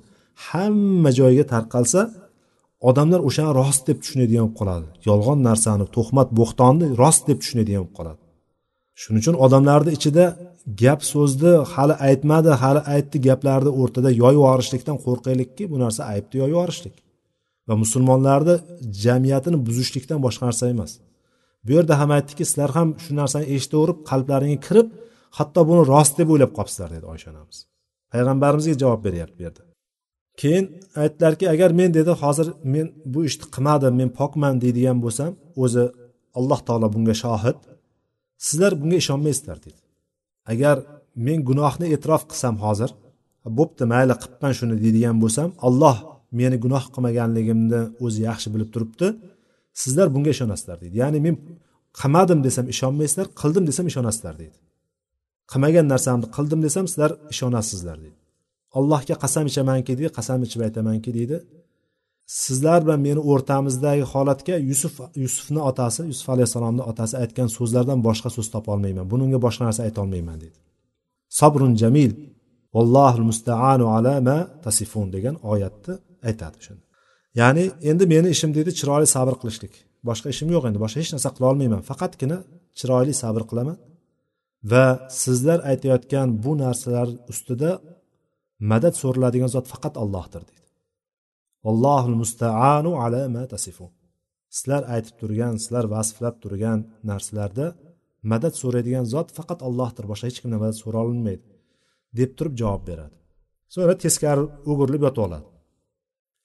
[0.48, 2.00] hamma joyga tarqalsa
[2.88, 4.86] odamlar o'shani rost deb tushunadigan bo'lib qoladi.
[5.08, 8.20] Yolg'on narsani tuhmat bo'xtonni rost deb tushunadigan bo'lib qoladi.
[9.00, 10.24] Shuning uchun odamlarni ichida
[10.82, 16.54] gap so'zni hali aytmadi hali aytdi gaplarni o'rtada yoyib yuborishlikdan qo'rqaylikki bu narsa aybni yoyib
[16.56, 16.96] yuborishlik.
[17.68, 18.54] Va musulmonlarni
[19.04, 20.92] jamiyatini buzishlikdan boshqa narsa emas.
[21.66, 24.88] Bu yerda ham aytdiki sizlar ham shu narsani eshitaverib qalblaringga kirib
[25.38, 27.58] hatto buni rost deb o'ylab qolibsizlar dedi oysha onamiz.
[28.12, 29.62] Payg'ambarimizga javob beryapti bu yerda.
[30.40, 30.64] Keyin
[31.02, 35.32] aytdilarki agar men dedi hozir men bu ishni qilmadim men pokman deydigan bo'lsam
[35.64, 35.84] o'zi
[36.38, 37.58] alloh taolo bunga shohid
[38.46, 39.80] sizlar bunga ishonmaysizlar dedi.
[40.52, 40.76] Agar
[41.26, 42.90] men gunohni e'tirof qilsam hozir
[43.58, 45.96] bo'pti mayli qilibman shuni deydigan bo'lsam alloh
[46.40, 49.06] meni gunoh qilmaganligimni o'zi yaxshi bilib turibdi
[49.82, 51.34] sizlar bunga ishonasizlar deydi ya'ni men
[52.00, 54.56] qilmadim desam ishonmaysizlar qildim desam ishonasizlar deydi
[55.50, 58.18] qilmagan narsamni qildim desam sizlar ishonasizlar deydi.
[58.78, 61.36] Allohga qasam ichamanki deydi qasam ichib aytamanki deydi.
[62.44, 64.94] Sizlar bilan meni o'rtamizdagi holatga yusuf
[65.24, 70.58] yusufni otasi yusuf alayhissalomni otasi aytgan so'zlardan boshqa so'z topolmayman bunga boshqa narsa aytolmayman deydi.
[71.38, 72.12] Sabrun jamil
[72.74, 75.94] vallohu mustaanu ala ma tasifun degan oyatni
[76.28, 76.84] aytadi shunda.
[77.40, 79.72] Ya'ni endi meni ishim deydi chiroyli sabr qilishlik.
[80.08, 81.80] Boshqa ishim yo'q endi boshqa hech narsa qila olmayman.
[81.90, 82.38] Faqatgina
[82.78, 83.76] chiroyli sabr qilaman.
[84.70, 84.86] Va
[85.22, 87.70] sizlar aytayotgan bu narsalar ustida
[88.70, 90.64] madad so'raladigan zot faqat allohdir deydi.
[91.70, 93.90] Allohul mustaanu ala ma tasifun.
[94.56, 96.78] Sizlar aytib turgan sizlar vasflab turgan
[97.10, 97.66] narsalarda
[98.32, 101.46] madad so'raydigan zot faqat allohdir boshqa hech kimdan madad so'ra olinmaydi
[102.18, 103.16] deb turib javob beradi.
[103.72, 105.46] So'ngra teskari o'girilib yotib oladi.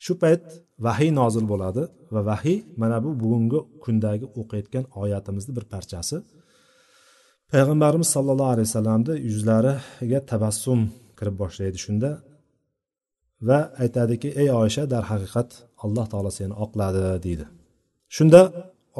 [0.06, 0.44] Shu payt
[0.86, 6.18] vahiy nozil bo'ladi va vahiy mana bu bugungi kundagi o'qiyotgan oyatimizni bir parchasi
[7.54, 10.80] payg'ambarimiz sollallohu alayhi vasallamni yuzlariga tabassum
[11.18, 12.10] kirib boshlaydi shunda
[13.48, 15.50] va aytadiki ey oysha darhaqiqat
[15.84, 17.46] alloh taolo seni oqladi deydi.
[18.16, 18.42] Shunda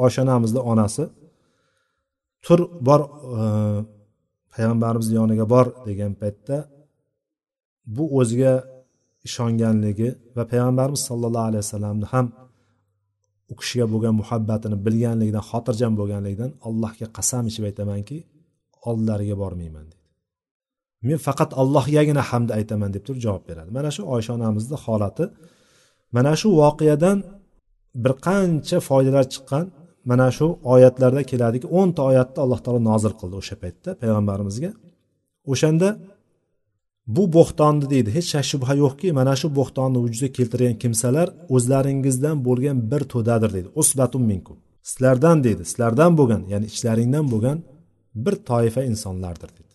[0.04, 1.04] oysha onamizni onasi
[2.44, 3.00] tur bor
[3.38, 3.42] e,
[4.54, 6.56] payg'ambarimizni yoniga bor degan paytda
[7.96, 8.54] bu o'ziga
[9.28, 12.26] ishonganligi va payg'ambarimiz sollallohu alayhi vasallamni ham
[13.52, 18.18] u kishiga bo'lgan muhabbatini bilganligidan xotirjam bo'lganligidan allohga qasam ichib aytamanki
[18.88, 20.02] oldilariga bormayman deydi
[21.08, 23.70] men faqat allohgagina hamd aytaman deb turib javob beradi.
[23.78, 25.24] Mana shu oysha onamizni holati
[26.16, 27.18] mana shu voqeadan
[28.02, 29.64] bir qancha foydalar chiqqan
[30.10, 34.70] mana shu oyatlarda keladiki o'nta oyatni alloh taolo nozil qildi o'sha paytda payg'ambarimizga.
[35.52, 35.88] O'shanda
[37.16, 42.76] bu bo'xtonni deydi hech shak shubha yo'qki mana shu bo'xtonni vujudga keltirgan kimsalar o'zlaringizdan bo'lgan
[42.90, 43.68] bir to'dadir deydi.
[43.80, 44.56] Usbatun minkum.
[44.90, 45.62] Sizlardan deydi.
[45.70, 47.58] Sizlardan bo'lgan ya'ni ichlaringdan bo'lgan
[48.14, 49.74] bir toifa insonlardir dedi.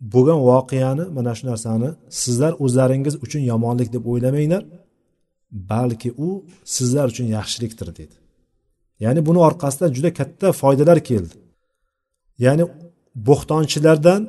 [0.00, 1.88] Bo'lgan voqeani mana shu narsani
[2.22, 4.62] sizlar o'zlaringiz uchun yomonlik deb o'ylamanglar
[5.72, 8.16] balki u sizlar uchun yaxshilikdir dedi.
[9.04, 11.36] Ya'ni buni orqasidan juda katta foydalar keldi.
[12.44, 12.64] Ya'ni
[13.28, 14.20] bo'xtonchilardan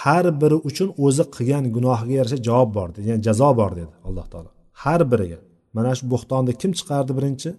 [0.00, 3.06] har biri uchun o'zi qilgan gunohiga yarasha javob bor dedi.
[3.10, 4.50] Ya'ni jazo bor dedi alloh taolo.
[4.82, 5.38] Har biriga.
[5.76, 7.50] Mana shu bo'xtonni kim chiqardi birinchi?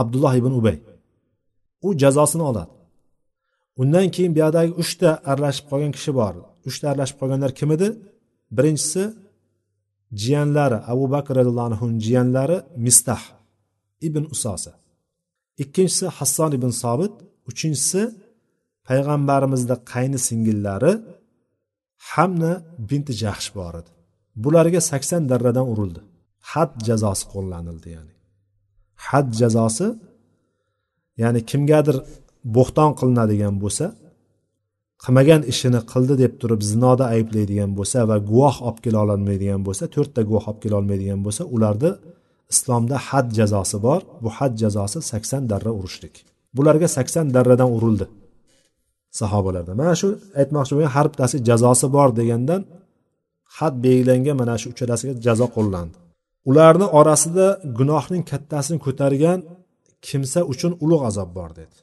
[0.00, 0.76] Abdulloh ibn ubay.
[1.86, 2.72] U jazosini oladi.
[3.80, 6.34] Undan keyin bu yoqdagi uchta aralashib qolgan kishi bor.
[6.68, 7.88] Uchta aralashib qolganlar kim edi?
[8.56, 9.02] Birinchisi
[10.22, 13.22] jiyanlari abu bakr roziyallohu anhuni jiyanlari mistah
[14.08, 14.72] ibn usosa.
[15.62, 17.14] Ikkinchisi hasson ibn sobit
[17.50, 18.02] uchinchisi
[18.88, 20.92] payg'ambarimizni qayni singillari
[22.10, 22.52] hamna
[22.88, 23.90] binti jahsh bor edi.
[24.44, 26.00] Bularga sakson darradan urildi.
[26.50, 28.14] Had jazosi qo'llanildi ya'ni.
[29.06, 29.86] Had jazosi
[31.22, 31.96] ya'ni kimgadir
[32.56, 33.86] bo'xton qilinadigan bo'lsa
[35.04, 40.20] qilmagan ishini qildi deb turib zinoda ayblaydigan bo'lsa va guvoh olib kela ololmaydigan bo'lsa to'rtta
[40.28, 41.90] guvoh olib kela olmaydigan bo'lsa ularni
[42.52, 44.00] islomda had jazosi bor.
[44.22, 46.14] Bu had jazosi sakson darra urishlik.
[46.56, 48.06] Bularga sakson darradan urildi
[49.20, 49.72] sahobalarda.
[49.80, 50.08] Mana shu
[50.40, 52.62] aytmoqchi bo'lgan har bittasi jazosi bor degandan
[53.58, 55.96] had belgilangan mana shu uchalasiga jazo qo'llandi.
[56.50, 57.46] Ularni orasida
[57.78, 59.38] gunohning kattasini ko'targan
[60.06, 61.76] kimsa uchun ulug' azob bor dedi.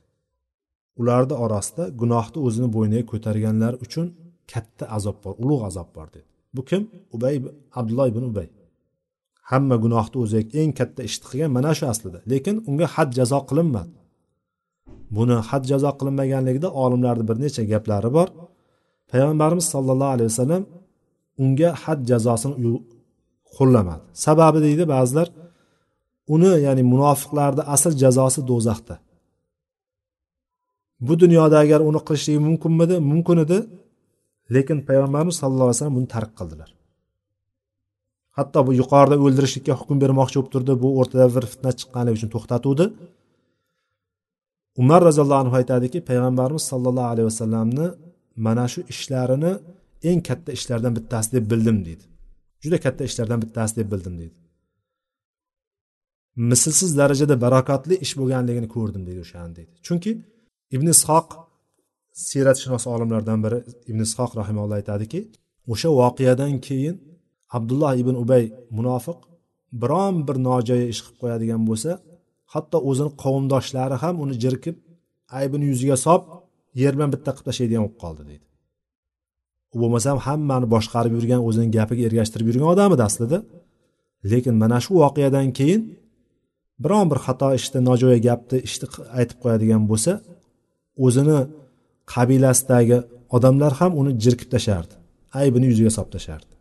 [0.99, 4.07] Ularni orasida gunohni o'zini bo'yniga ko'targanlar uchun
[4.51, 6.29] katta azob bor ulug' azob bor dedi.
[6.55, 6.81] Bu kim?
[7.15, 7.35] Ubay
[7.79, 8.47] abdulloh ibn ubay.
[9.49, 13.91] Hamma gunohni o'ziga eng katta ishni qilgan mana shu aslida lekin unga had jazo qilinmadi.
[15.15, 18.27] Buni had jazo qilinmaganligida olimlarni bir necha gaplari bor.
[19.11, 20.63] Payg'ambarimiz sollallohu alayhi vasallam
[21.43, 22.55] unga had jazosini
[23.55, 24.03] qo'llamadi.
[24.25, 25.27] Sababi deydi ba'zilar
[26.33, 28.95] uni ya'ni munofiqlarni asl jazosi do'zaxda.
[31.07, 32.95] Bu dunyoda agar uni qilishligi mumkinmidi?
[33.11, 33.57] Mumkin edi.
[34.53, 36.69] Lekin payg'ambarimiz sallallohu alayhi vasallam buni tark qildilar.
[38.37, 40.73] Hatto bu yuqorida o'ldirishlikka hukm bermoqchi bo'lib turdi.
[40.83, 42.85] Bu o'rtada bir fitna chiqqanligi uchun to'xtatuvdi.
[44.81, 47.87] Umar roziyallohu anhu aytadiki payg'ambarimiz sollallohu alayhi vasallamni
[48.45, 49.51] mana shu ishlarini
[50.09, 52.05] eng katta ishlardan bittasi deb bildim deydi.
[52.63, 54.37] Juda katta ishlardan bittasi deb bildim deydi.
[56.49, 59.73] Mislsiz darajada barokatli ish bo'lganligini ko'rdim deydi o'shani deydi.
[59.87, 60.11] Chunki
[60.75, 61.27] ibn ishoq
[62.27, 63.59] siyratshunos olimlardan biri
[63.89, 65.19] ibn ishoq rahimalloh aytadiki
[65.73, 66.95] o'sha voqeadan keyin
[67.57, 68.43] abdulloh ibn ubay
[68.77, 69.19] munofiq
[69.81, 71.91] biron bir nojo'ya ish qilib qo'yadigan bo'lsa
[72.53, 74.75] hatto o'zini qavmdoshlari ham uni jirkib
[75.39, 76.25] aybini yuziga solib
[76.81, 78.45] yer bilan bitta qilib tashlaydigan bo'lib qoldi deydi.
[79.73, 83.37] U bo'lmasam hammani boshqarib yurgan o'zini gapiga ergashtirib yurgan odam edi aslida
[84.31, 85.81] lekin mana shu voqeadan keyin
[86.83, 88.87] biron bir xato ishni nojo'ya gapni ishni
[89.19, 90.11] aytib qo'yadigan bo'lsa
[91.05, 91.39] o'zini
[92.13, 92.97] qabilasidagi
[93.35, 94.93] odamlar ham uni jirkib tashlardi
[95.41, 96.53] aybini yuziga solib tashlardi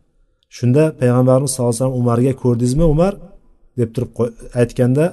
[0.57, 3.13] shunda payg'ambarimiz sallallohu alayhi vasallam umarga ko'rdingizmi umar?
[3.77, 4.11] deb turib
[4.61, 5.05] aytganda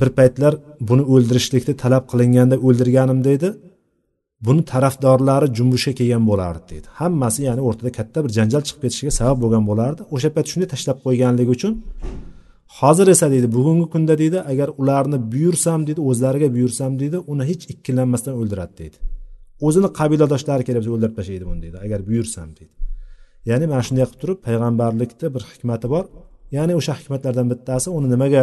[0.00, 0.52] bir paytlar
[0.88, 3.48] buni o'ldirishlikni talab qilinganda o'ldirganim deydi.
[4.46, 6.86] Buni tarafdorlari junbushga kelgan bo'lardi deydi.
[7.00, 10.00] Hammasi ya'ni o'rtada katta bir janjal chiqib ketishiga sabab bo'lgan bo'lardi.
[10.14, 11.72] O'sha payt shunday tashlab qo'yganligi uchun
[12.68, 17.64] hozir esa deydi bugungi kunda deydi agar ularni buyursam deydi o'zlariga buyursam deydi uni hech
[17.72, 18.96] ikkilanmasdan o'ldiradi deydi.
[19.66, 22.74] O'zini qabiladoshlari kelib o'ldirib tashlaydi buni deydi agar buyursam deydi.
[23.50, 26.04] Ya'ni mana shunday qilib turib payg'ambarlikni bir hikmati bor.
[26.56, 28.42] Ya'ni o'sha hikmatlardan bittasi uni nimaga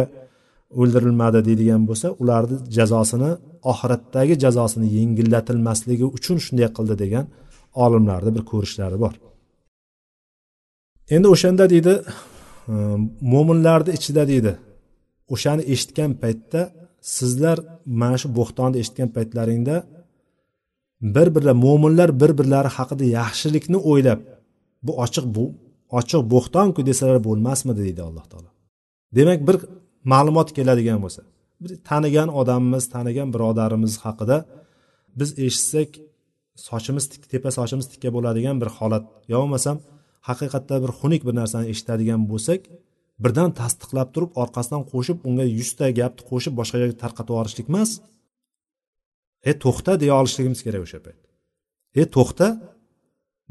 [0.80, 3.30] o'ldirilmadi deydigan bo'lsa ularni jazosini
[3.72, 7.26] oxiratdagi jazosini yengillatilmasligi uchun shunday qildi degan
[7.84, 9.14] olimlarni bir ko'rishlari bor.
[11.14, 11.92] Endi o'shanda deydi
[12.68, 12.74] Э,
[13.32, 14.52] mo'minlarni ichida deydi.
[15.34, 16.60] O'shani eshitgan paytda
[17.16, 17.58] sizlar
[18.00, 19.76] mana shu bo'xtonni eshitgan paytlaringda
[21.16, 24.20] bir birlar mo'minlar bir birlari haqida yaxshilikni o'ylab
[24.86, 25.44] bu ochiq bu
[25.98, 28.50] ochiq bo'xtonku desalar bo'lmasmidi deydi alloh taolo.
[29.16, 29.56] Demak bir
[30.12, 31.22] ma'lumot keladigan bo'lsa
[31.62, 34.36] bir tanigan odamimiz tanigan birodarimiz haqida
[35.18, 35.90] biz eshitsak
[36.68, 39.76] sochimiz tepa sochimiz tikka bo'ladigan bir holat yo bo'lmasam
[40.28, 42.60] haqiqatda bir xunuk bir narsani eshitadigan bo'lsak
[43.22, 47.90] birdan tasdiqlab turib orqasidan qo'shib unga yuzta gapni qo'shib boshqa joyga tarqatib yuborishlik emas.
[49.50, 51.20] E to'xta deya olishligimiz kerak o'sha payt.
[52.00, 52.46] E to'xta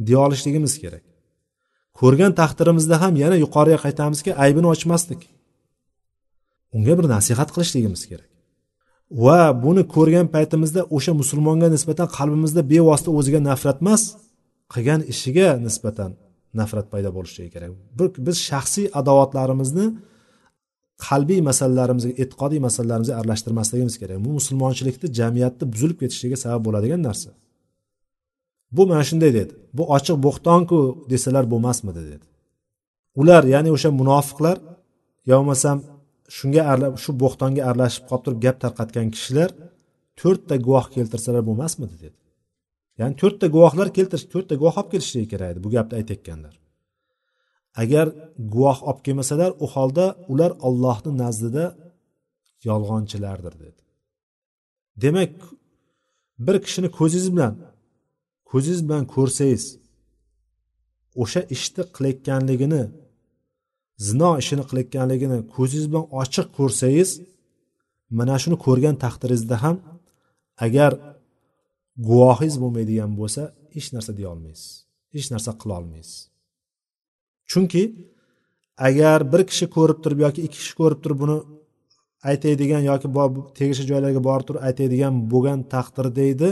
[0.07, 1.03] deya olishligimiz kerak.
[1.99, 5.21] Ko'rgan taqdirimizda ham yana yuqoriga qaytamizki aybini ochmaslik.
[6.75, 8.29] Unga bir nasihat qilishligimiz kerak.
[9.25, 14.01] Va buni ko'rgan paytimizda o'sha musulmonga nisbatan qalbimizda bevosita o'ziga nafrat emas
[14.73, 16.11] qilgan ishiga nisbatan
[16.61, 17.71] nafrat paydo bo'lishligi kerak.
[18.27, 19.85] Biz shaxsiy adovatlarimizni
[21.07, 24.17] qalbiy masalalarimizga e'tiqodiy masalalarimizga aralashtirmasligimiz kerak.
[24.25, 27.29] Bu musulmonchilikni jamiyatni buzilib ketishiga sabab bo'ladigan narsa.
[28.75, 29.53] Bu mana shunday dedi.
[29.77, 30.79] Bu ochiq bo'xtonku
[31.13, 32.25] desalar bo'lmasmidi dedi.
[33.21, 34.57] Ular ya'ni o'sha munofiqlar
[35.29, 35.77] yo bo'lmasam
[36.37, 36.63] shunga
[37.03, 39.49] shu bo'xtonga aralashib qolib turib gap tarqatgan kishilar
[40.21, 42.17] to'rtta guvoh keltirsalar bo'lmasmidi dedi.
[42.99, 46.55] Ya'ni to'rtta guvohlar keltirish to'rtta guvoh olib kelishligi kerak edi bu gapni aytayotganlar.
[47.83, 48.07] Agar
[48.53, 51.65] guvoh olib kelmasalar u holda ular ollohni nazdida
[52.67, 53.81] yolg'onchilardir dedi.
[55.03, 55.33] Demak
[56.45, 57.53] bir kishini ko'zingiz bilan
[58.51, 59.63] ko'zingiz bilan ko'rsangiz
[61.21, 62.83] o'sha ishni qilayotganligini
[64.07, 67.09] zino ishini qilayotganligini ko'zingiz bilan ochiq ko'rsangiz
[68.17, 69.75] mana shuni ko'rgan taqdiringizda ham
[70.65, 70.91] agar
[72.07, 73.41] guvohingiz bo'lmaydigan bo'lsa
[73.75, 74.69] hech narsa deya olmaysiz.
[75.15, 76.17] Hech narsa qila olmaysiz.
[77.51, 77.83] Chunki
[78.87, 81.37] agar bir kishi ko'rib turib yoki ikki kishi ko'rib turib buni
[82.29, 83.07] aytaydigan yoki
[83.59, 86.49] tegishli joylarga borib turib aytaydigan bo'lgan taqdirda deydi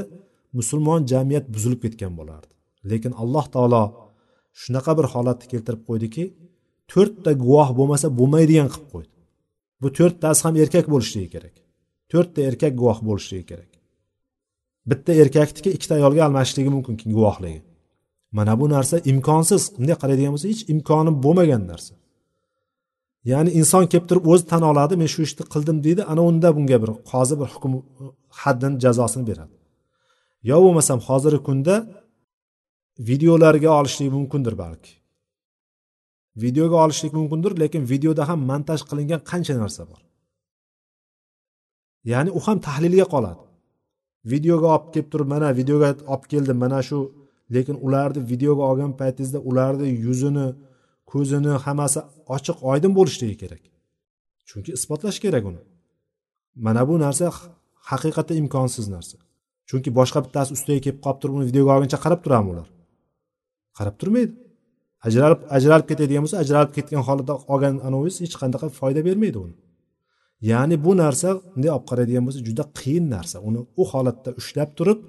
[0.59, 2.53] musulmon jamiyat buzilib ketgan bo'lardi.
[2.91, 3.83] Lekin alloh taolo
[4.61, 6.23] shunaqa bir holatni keltirib qo'ydiki
[6.91, 9.17] to'rtta guvoh bo'lmasa bo'lmaydigan qilib qo'ydi.
[9.81, 11.55] Bu to'rttasi ham erkak bo'lishligi kerak.
[12.11, 13.71] To'rtta erkak guvoh bo'lishligi kerak.
[14.89, 17.61] Bitta erkakniki ikkita ayolga almashishligi mumkin guvohligi
[18.33, 19.61] mana bu narsa imkonsiz.
[19.77, 21.93] Bunday qaraydigan bo'lsa hech imkoni bo'lmagan narsa.
[23.31, 26.77] Ya'ni inson kelib turib o'zi tan oladi men shu ishni qildim deydi ana unda bunga
[26.83, 27.71] bir qozi bir hukm
[28.41, 29.55] haddini jazosini beradi.
[30.49, 31.75] Yo bo'lmasam hozirgi kunda
[33.09, 34.91] videolarga olishlik mumkindir balki.
[36.43, 39.99] Videoga olishlik mumkindir lekin videoda ham montaj qilingan qancha narsa bor?
[42.11, 43.43] Ya'ni u ham tahlilga qoladi.
[44.31, 46.99] Videoga olib kelib turib mana videoga olib keldim mana shu
[47.55, 50.47] lekin ularni videoga olgan paytingizda ularni yuzini
[51.11, 51.99] ko'zini hammasi
[52.35, 53.63] ochiq oydin bo'lishligi kerak.
[54.49, 55.61] Chunki isbotlash kerak uni.
[56.65, 57.25] Mana bu narsa
[57.89, 59.17] haqiqatda imkonsiz narsa.
[59.69, 62.67] Chunki boshqa bittasi ustiga kelib qolib turib uni videoga olguncha qarab turadimi ular?
[63.77, 64.33] Qarab turmaydi.
[65.07, 69.55] Ajralib ajralib ketadigan bo'lsa ajralib ketgan holatda olgan anavingiz hech qanaqa foyda bermaydi uni.
[70.49, 73.37] Ya'ni bu narsa bunday olib qaraydigan bo'lsa juda qiyin narsa.
[73.47, 74.99] Uni u holatda ushlab turib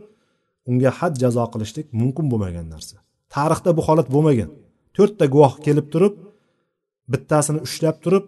[0.70, 2.96] unga had jazo qilishlik mumkin bo'lmagan narsa.
[3.34, 4.50] Tarixda bu holat bo'lmagan.
[4.96, 6.14] To'rtta guvoh kelib turib
[7.12, 8.24] bittasini ushlab turib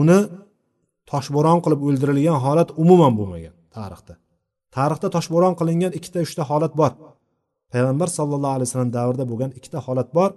[0.00, 0.18] uni
[1.10, 4.14] toshbo'ron qilib o'ldirilgan holat umuman bo'lmagan tarixda.
[4.76, 6.92] Tarixda toshbo'ron qilingan ikkita uchta holat bor.
[7.72, 10.30] Payg'ambar sallallohu alayhi vasallam davrida bo'lgan ikkita holat bor.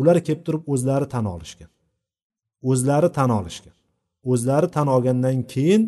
[0.00, 1.70] Ular kelib turib o'zlari tan olishgan.
[2.70, 3.74] O'zlari tan olishgan.
[4.32, 5.82] O'zlari tan olgandan keyin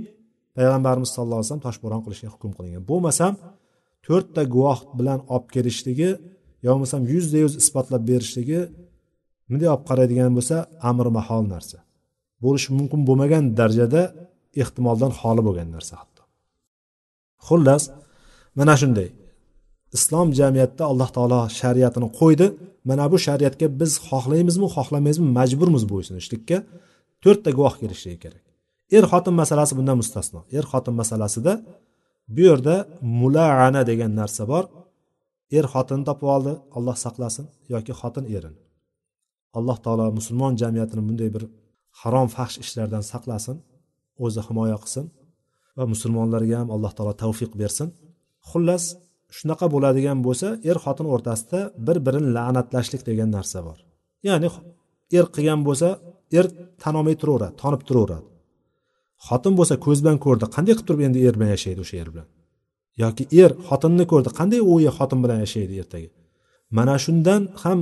[0.56, 2.82] payg'ambarimiz sallallohu alayhi vasallam toshbo'ron qilishga hukm qilingan.
[2.90, 3.32] Bo'lmasam
[4.06, 6.10] to'rtta guvoh bilan olib kelishligi
[6.64, 8.60] yo bo'lmasam yuzda yuz isbotlab berishligi
[9.48, 10.56] bunday olib qaraydigan bo'lsa
[10.90, 11.78] amr mahol narsa.
[12.44, 14.02] Bo'lishi mumkin bo'lmagan darajada
[14.62, 16.22] ehtimoldan xoli bo'lgan narsa hatto.
[17.46, 17.82] Xullas
[18.58, 19.08] mana shunday.
[19.96, 22.46] Islom jamiyatida alloh taolo shariatini qo'ydi.
[22.88, 26.58] Mana bu shariatga biz xohlaymizmi xohlamaymizmi majburmiz bo'ysunishlikka
[27.24, 28.44] to'rtta guvoh kelishligi kerak.
[28.96, 30.40] Er xotin masalasi bundan mustasno.
[30.58, 31.52] Er xotin masalasida
[32.34, 32.76] bu yerda
[33.20, 34.64] mulaana degan narsa bor.
[35.58, 38.60] Er xotinni topib oldi alloh saqlasin yoki xotin erini.
[39.58, 41.44] Alloh taolo musulmon jamiyatini bunday bir
[42.00, 43.56] harom fahsh ishlardan saqlasin
[44.24, 45.04] o'zi himoya qilsin
[45.76, 47.88] va musulmonlarga ham alloh taolo tavfiq bersin.
[48.50, 48.84] Xullas
[49.36, 53.78] shunaqa bo'ladigan bo'lsa er xotin o'rtasida bir birini la'natlashlik degan narsa bor.
[54.28, 54.48] Ya'ni
[55.18, 55.88] er qilgan bo'lsa
[56.38, 56.46] er
[56.82, 58.26] tan olmay turaveradi tonib turaveradi.
[59.26, 62.26] Xotin bo'lsa ko'z bilan ko'rdi qanday qilib turib endi er bilan yashaydi o'sha er bilan?
[63.02, 66.08] Yoki er xotinni ko'rdi qanday u xotin bilan yashaydi ertaga?
[66.76, 67.78] Mana shundan ham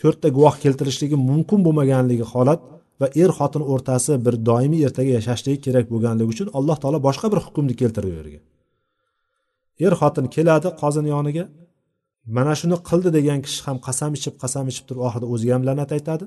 [0.00, 2.60] to'rtta guvoh keltirishligi mumkin bo'lmaganligi holat
[3.00, 7.40] va er xotin o'rtasi bir doimiy ertaga yashashligi kerak bo'lganligi uchun alloh taolo boshqa bir
[7.46, 8.40] hukmni keltirdi u yerga
[9.86, 11.44] er xotin keladi qozini yoniga
[12.36, 15.90] mana shuni qildi degan kishi ham qasam ichib qasam ichib turib oxirida o'ziga ham la'nat
[15.96, 16.24] aytadi.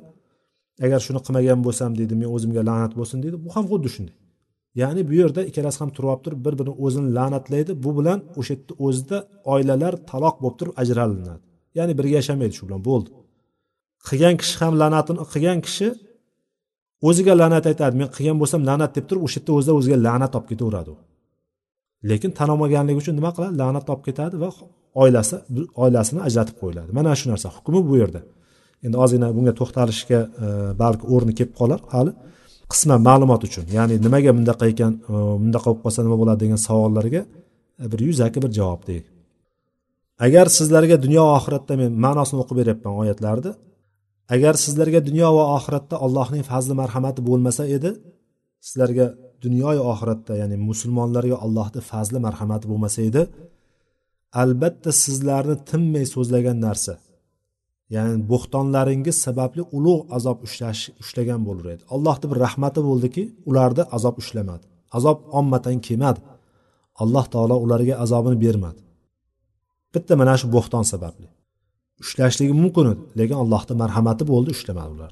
[0.86, 4.16] Agar shuni qilmagan bo'lsam deydi men o'zimga la'nat bo'lsin deydi bu ham xuddi shunday.
[4.82, 7.72] Ya'ni bu yerda ikkalasi ham turib turib bir birini o'zini la'natlaydi.
[7.84, 9.18] Bu bilan o'sha yerda o'zida
[9.54, 11.44] oilalar taloq bo'lib turib ajralinadi
[11.78, 13.10] ya'ni birga yashamaydi shu bilan bo'ldi.
[14.08, 15.88] Qilgan kishi ham la'natini qilgan kishi
[17.08, 20.48] o'ziga la'nat aytadi men qilgan bo'lsam la'nat deb turib o'sha yerda o'zida o'ziga la'nat olib
[20.52, 20.98] ketaveradi u.
[22.10, 23.54] Lekin tan olmaganligi uchun nima qiladi?
[23.62, 24.50] La'nat olib ketadi va
[25.02, 25.36] oilasi
[25.84, 26.90] oilasini ajratib qo'yiladi.
[26.98, 28.22] Mana shu narsa hukmi bu yerda.
[28.86, 30.48] Endi ozgina bunga to'xtalishga e,
[30.82, 31.80] balki o'rni kelib qolar.
[31.96, 32.12] Hali
[32.72, 37.22] qisman ma'lumot uchun ya'ni nimaga bundaqa ekan e, bundaqa bo'lib qolsa nima bo'ladi degan savollarga
[37.84, 39.08] e, bir yuzaki bir javob deylik
[40.26, 43.52] agar sizlarga dunyo oxiratda men ma'nosini o'qib beryapman oyatlarni
[44.36, 47.92] agar sizlarga dunyo va oxiratda allohning fazli marhamati bo'lmasa edi
[48.68, 49.06] sizlarga
[49.46, 53.22] dunyoyu oxiratda ya'ni musulmonlarga allohni fazli marhamati bo'lmasa edi
[54.44, 56.94] albatta sizlarni tinmay so'zlagan narsa
[57.96, 61.84] ya'ni bo'xtonlaringiz sababli ulug' azob ushlash ushlagan bo'lar edi.
[61.96, 64.66] Allohni bir rahmati bo'ldiki ularni azob ushlamadi.
[64.98, 66.20] Azob ommatan kelmadi.
[67.04, 68.82] Alloh taolo ularga azobini bermadi.
[69.94, 71.28] Bitta mana shu bo'xton sababli.
[72.04, 75.12] Ushlashligi mumkin edi lekin allohni marhamati bo'ldi ushlamadi ular.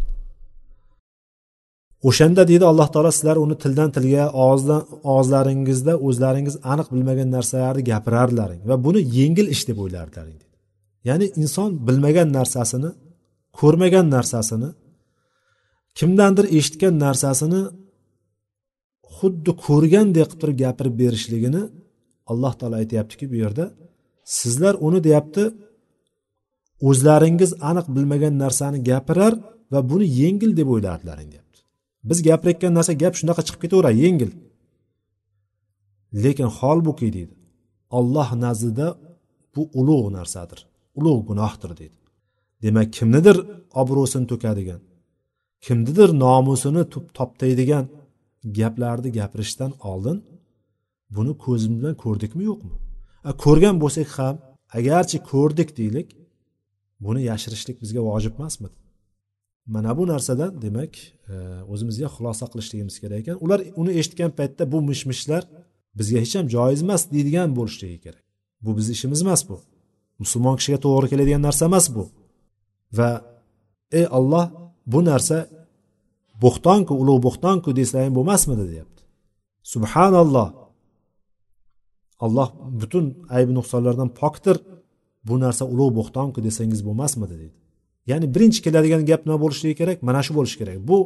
[2.09, 4.81] O'shanda deydi alloh taolo sizlar uni tildan tilga og'izdan
[5.13, 10.48] og'izlaringizda o'zlaringiz aniq bilmagan narsalarni gapirardilaring va buni yengil ish deb o'ylardilaring
[11.07, 12.91] ya'ni inson bilmagan narsasini
[13.59, 14.69] ko'rmagan narsasini
[15.97, 17.61] kimdandir eshitgan narsasini
[19.17, 21.61] xuddi ko'rgandek qilib turib gapirib berishligini
[22.31, 23.65] alloh taolo aytyaptiki bu yerda
[24.37, 25.43] sizlar uni deyapti
[26.89, 29.33] o'zlaringiz aniq bilmagan narsani gapirar
[29.71, 31.59] va buni yengil deb o'ylardilaring deyapti.
[32.09, 34.31] Biz gapirayotgan narsa gap shunaqa chiqib ketaveradi yengil.
[36.23, 37.35] Lekin holbuki deydi
[37.97, 38.87] olloh nazdida
[39.53, 40.59] bu ulug' narsadir.
[40.97, 41.97] Ulug' gunohdir deydi.
[42.63, 43.37] Demak kimnidir
[43.81, 44.81] obro'sini to'kadigan
[45.65, 46.83] kimnidir nomusini
[47.17, 47.85] toptaydigan
[48.57, 50.17] gaplarni gapirishdan oldin
[51.15, 52.75] buni ko'zim bilan ko'rdikmi yo'qmi?
[53.43, 54.35] Ko'rgan bo'lsak ham
[54.77, 56.07] agarchi ko'rdik deylik
[57.05, 58.69] buni yashirishlik bizga vojib emasmi
[59.69, 60.93] mana bu narsadan demak
[61.29, 61.33] e,
[61.73, 63.37] o'zimizga xulosa qilishligimiz kerak ekan.
[63.45, 65.43] Ular uni eshitgan paytda bu mish mishlar
[65.99, 68.23] bizga hech ham joiz emas deydigan bo'lishligi kerak.
[68.61, 69.55] Bu bizni ishimiz emas bu.
[70.21, 72.03] Musulmon kishiga to'g'ri keladigan narsa emas bu.
[72.97, 73.09] Va
[73.99, 74.45] ey olloh
[74.93, 75.37] bu narsa
[76.43, 79.01] bo'xtonku ulug' bo'xtonku desang bo'lmasmidi deyapti.
[79.73, 80.49] Subhanalloh.
[82.25, 82.49] Alloh
[82.81, 83.05] butun
[83.35, 84.57] aybi nuqsonlardan pokdir.
[85.27, 87.57] Bu narsa ulug' bo'xtonku desangiz bo'lmasmidi deydi.
[88.09, 89.97] Ya'ni birinchi keladigan gap nima bo'lishligi kerak?
[90.07, 90.77] Mana shu bo'lishi kerak.
[90.89, 90.97] Bu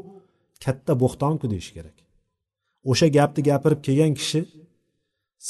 [0.63, 1.97] katta bo'xtonku deyish kerak.
[2.91, 4.39] O'sha gapni gapirib kelgan kishi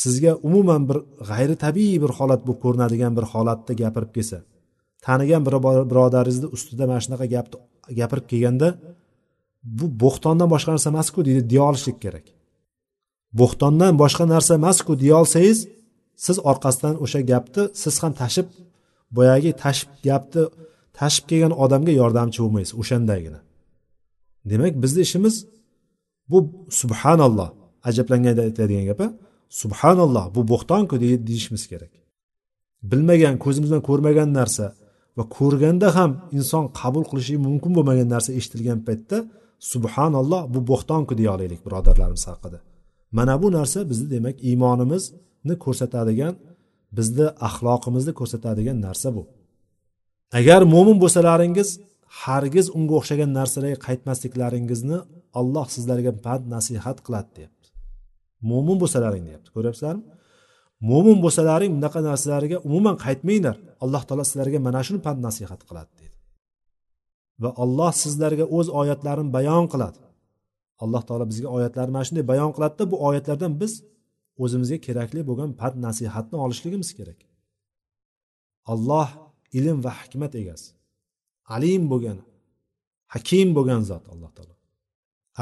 [0.01, 0.97] sizga umuman bir
[1.29, 4.37] g'ayri tabiiy bir holat bo'lib ko'rinadigan bir holatda gapirib kelsa
[5.05, 5.55] tanigan bir
[5.91, 7.57] birodaringizni ustida mana shunaqa gapni
[7.99, 8.67] gapirib kelganda
[9.77, 12.25] bu bo'xtondan boshqa narsa emasku deydi deya olishlik kerak.
[13.39, 15.59] Bo'xtondan boshqa narsa emasku deya olsangiz
[16.25, 18.47] siz orqasidan o'sha gapni siz ham tashib
[19.17, 20.43] boyagi tashib gapni
[20.99, 23.39] tashib kelgan odamga yordamchi bo'lmaysiz o'shandagina
[24.51, 25.35] demak bizni ishimiz
[26.31, 26.37] bu
[26.79, 27.49] subhanalloh
[27.89, 29.01] ajablanganda aytadigan gap
[29.61, 30.95] subhanalloh bu bo'xtonku
[31.27, 31.93] deyishimiz kerak.
[32.91, 34.65] Bilmagan ko'zimiz bilan ko'rmagan narsa
[35.17, 39.17] va ko'rganda ham inson qabul qilishi mumkin bo'lmagan narsa eshitilgan paytda
[39.71, 42.59] subhanalloh bu bo'xtonku deya olaylik birodarlarimiz haqida.
[43.17, 46.33] Mana bu narsa bizni demak iymonimizni ko'rsatadigan
[46.97, 49.23] bizni axloqimizni ko'rsatadigan narsa bu.
[50.39, 51.69] Agar mo'min bo'lsalaringiz
[52.23, 54.97] hargiz unga o'xshagan narsalarga qaytmasliklaringizni
[55.39, 57.62] alloh sizlarga pand nasihat qiladi deyapti
[58.49, 59.49] mo'min bo'lsalaring deyapti.
[59.55, 60.03] Ko'ryapsizlarmi?
[60.89, 63.55] Mo'min bo'lsalaring bunaqa narsalarga umuman qaytmanglar.
[63.83, 66.17] Alloh taolo sizlarga mana shuni pand nasihat qiladi deydi.
[67.43, 69.99] Va alloh sizlarga o'z oyatlarini bayon qiladi.
[70.83, 73.73] Alloh taolo bizga oyatlarni mana shunday bayon qiladida bu oyatlardan biz
[74.43, 77.19] o'zimizga kerakli bo'lgan pand nasihatni olishligimiz kerak.
[78.73, 79.09] Alloh
[79.57, 80.69] ilm va hikmat egasi
[81.55, 82.17] alim bo'lgan
[83.13, 84.52] hakim bo'lgan zot alloh taolo.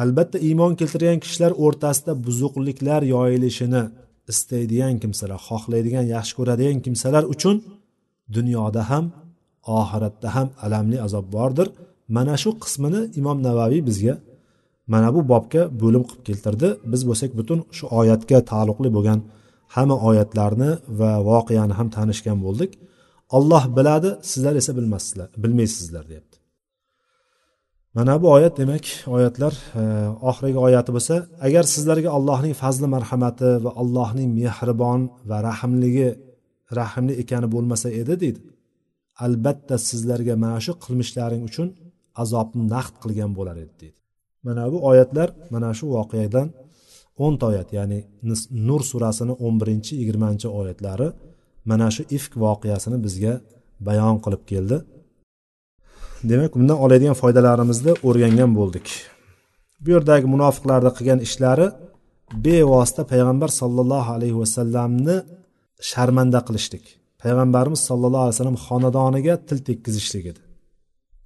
[0.02, 3.84] Albatta iymon keltirgan kishilar o'rtasida buzuqliklar yoyilishini
[4.32, 7.56] istaydigan kimsalar xohlaydigan yaxshi ko'radigan kimsalar uchun
[8.36, 9.06] dunyoda ham
[9.80, 11.68] oxiratda ham alamli azob bordir.
[12.16, 14.16] Mana shu qismini imom navaviy bizga
[14.94, 16.68] mana bu bobga bo'lim qilib keltirdi.
[16.92, 19.20] Biz bo'lsak butun shu oyatga taalluqli bo'lgan
[19.76, 22.72] hamma oyatlarni va voqeani ham tanishgan bo'ldik.
[23.38, 26.31] Olloh biladi sizlar esa bilmassizlar bilmaysizlar deyapti.
[27.98, 28.86] Mana bu oyat demak
[29.16, 29.84] oyatlar e,
[30.30, 31.16] oxirgi oyati bo'lsa
[31.48, 36.10] agar sizlarga allohning fazli marhamati va allohning mehribon va rahmligi
[36.80, 38.40] rahmli ekani bo'lmasa edi deydi.
[39.26, 41.68] Albatta sizlarga mana shu qilmishlaring uchun
[42.24, 44.00] azobni naqd qilgan bo'lar edi deydi.
[44.46, 46.48] Mana bu oyatlar mana shu voqeadan
[47.24, 48.00] o'nta oyat ya'ni
[48.68, 51.08] nur surasini o'n birinchi yigirmanchi oyatlari
[51.70, 53.34] mana shu ifk voqeasini bizga
[53.88, 54.78] bayon qilib keldi.
[56.30, 58.88] Demak bundan oladigan foydalarimizni o'rgangan bo'ldik.
[59.84, 61.68] Bu yerdagi munofiqlarni qilgan ishlari
[62.46, 65.16] bevosita payg'ambar sollallohu alayhi vasallamni
[65.90, 66.86] sharmanda qilishlik.
[67.22, 70.42] Payg'ambarimiz sollallohu alayhi vasallam xonadoniga til tekkizishlik edi.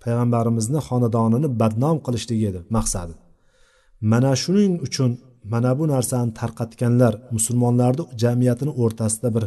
[0.04, 3.14] Payg'ambarimizni xonadonini badnom qilishlik edi maqsadi.
[4.12, 5.12] Mana shuning uchun
[5.54, 9.46] mana bu narsani tarqatganlar musulmonlarni jamiyatini o'rtasida bir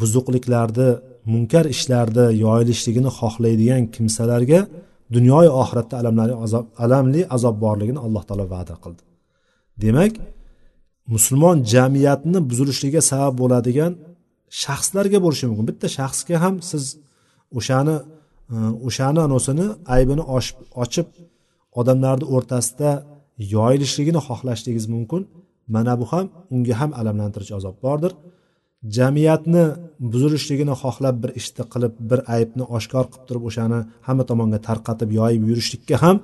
[0.00, 0.88] buzuqliklarni
[1.32, 4.60] munkar ishlarni yoyilishligini xohlaydigan kimsalarga
[5.14, 9.02] dunyoyu oxiratda alamli azob alamli azob borligini alloh taolo va'da qildi.
[9.82, 10.12] Demak
[11.14, 13.92] musulmon jamiyatni buzilishligiga sabab bo'ladigan
[14.62, 15.66] shaxslarga bo'lishi mumkin.
[15.70, 16.84] Bitta shaxsga ham siz
[17.58, 17.96] o'shani
[18.54, 18.56] e,
[18.88, 20.24] o'shani anosini aybini
[20.82, 21.08] ochib
[21.80, 22.90] odamlarni o'rtasida
[23.54, 25.22] yoyilishligini xohlashligingiz mumkin.
[25.74, 28.12] Mana bu ham unga ham alamlantiruvchi azob bordir.
[28.96, 29.64] Jamiyatni
[30.12, 35.42] buzilishligini xohlab bir ishni qilib bir aybni oshkor qilib turib o'shani hamma tomonga tarqatib yoyib
[35.50, 36.16] yurishlikka ham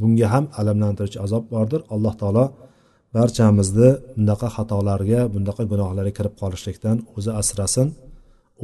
[0.00, 1.80] bunga ham alamlantiruvchi azob bordir.
[1.94, 2.44] Alloh taolo
[3.16, 7.88] barchamizni bunaqa xatolarga bunaqa gunohlarga kirib qolishlikdan o'zi asrasin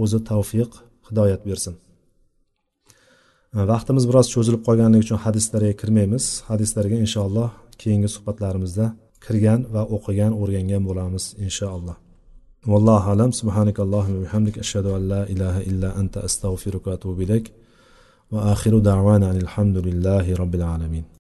[0.03, 0.71] o'zi tavfiq
[1.09, 1.75] hidoyat bersin.
[3.73, 6.25] Vaqtimiz biroz cho'zilib qolganligi uchun hadislarga kirmaymiz.
[6.51, 7.49] Hadislarga inshaalloh
[7.83, 8.87] keyingi suhbatlarimizda
[9.25, 11.97] kirgan va o'qigan o'rgangan bo'lamiz inshaalloh.
[12.67, 13.31] والله أعلم.
[13.31, 17.53] سبحانك اللهم وبحمدك أشهد أن لا إله إلا أنت أستغفرك وأتوب إليك.
[18.33, 21.07] وآخر دعوانا أن الحمد لله رب العالمين.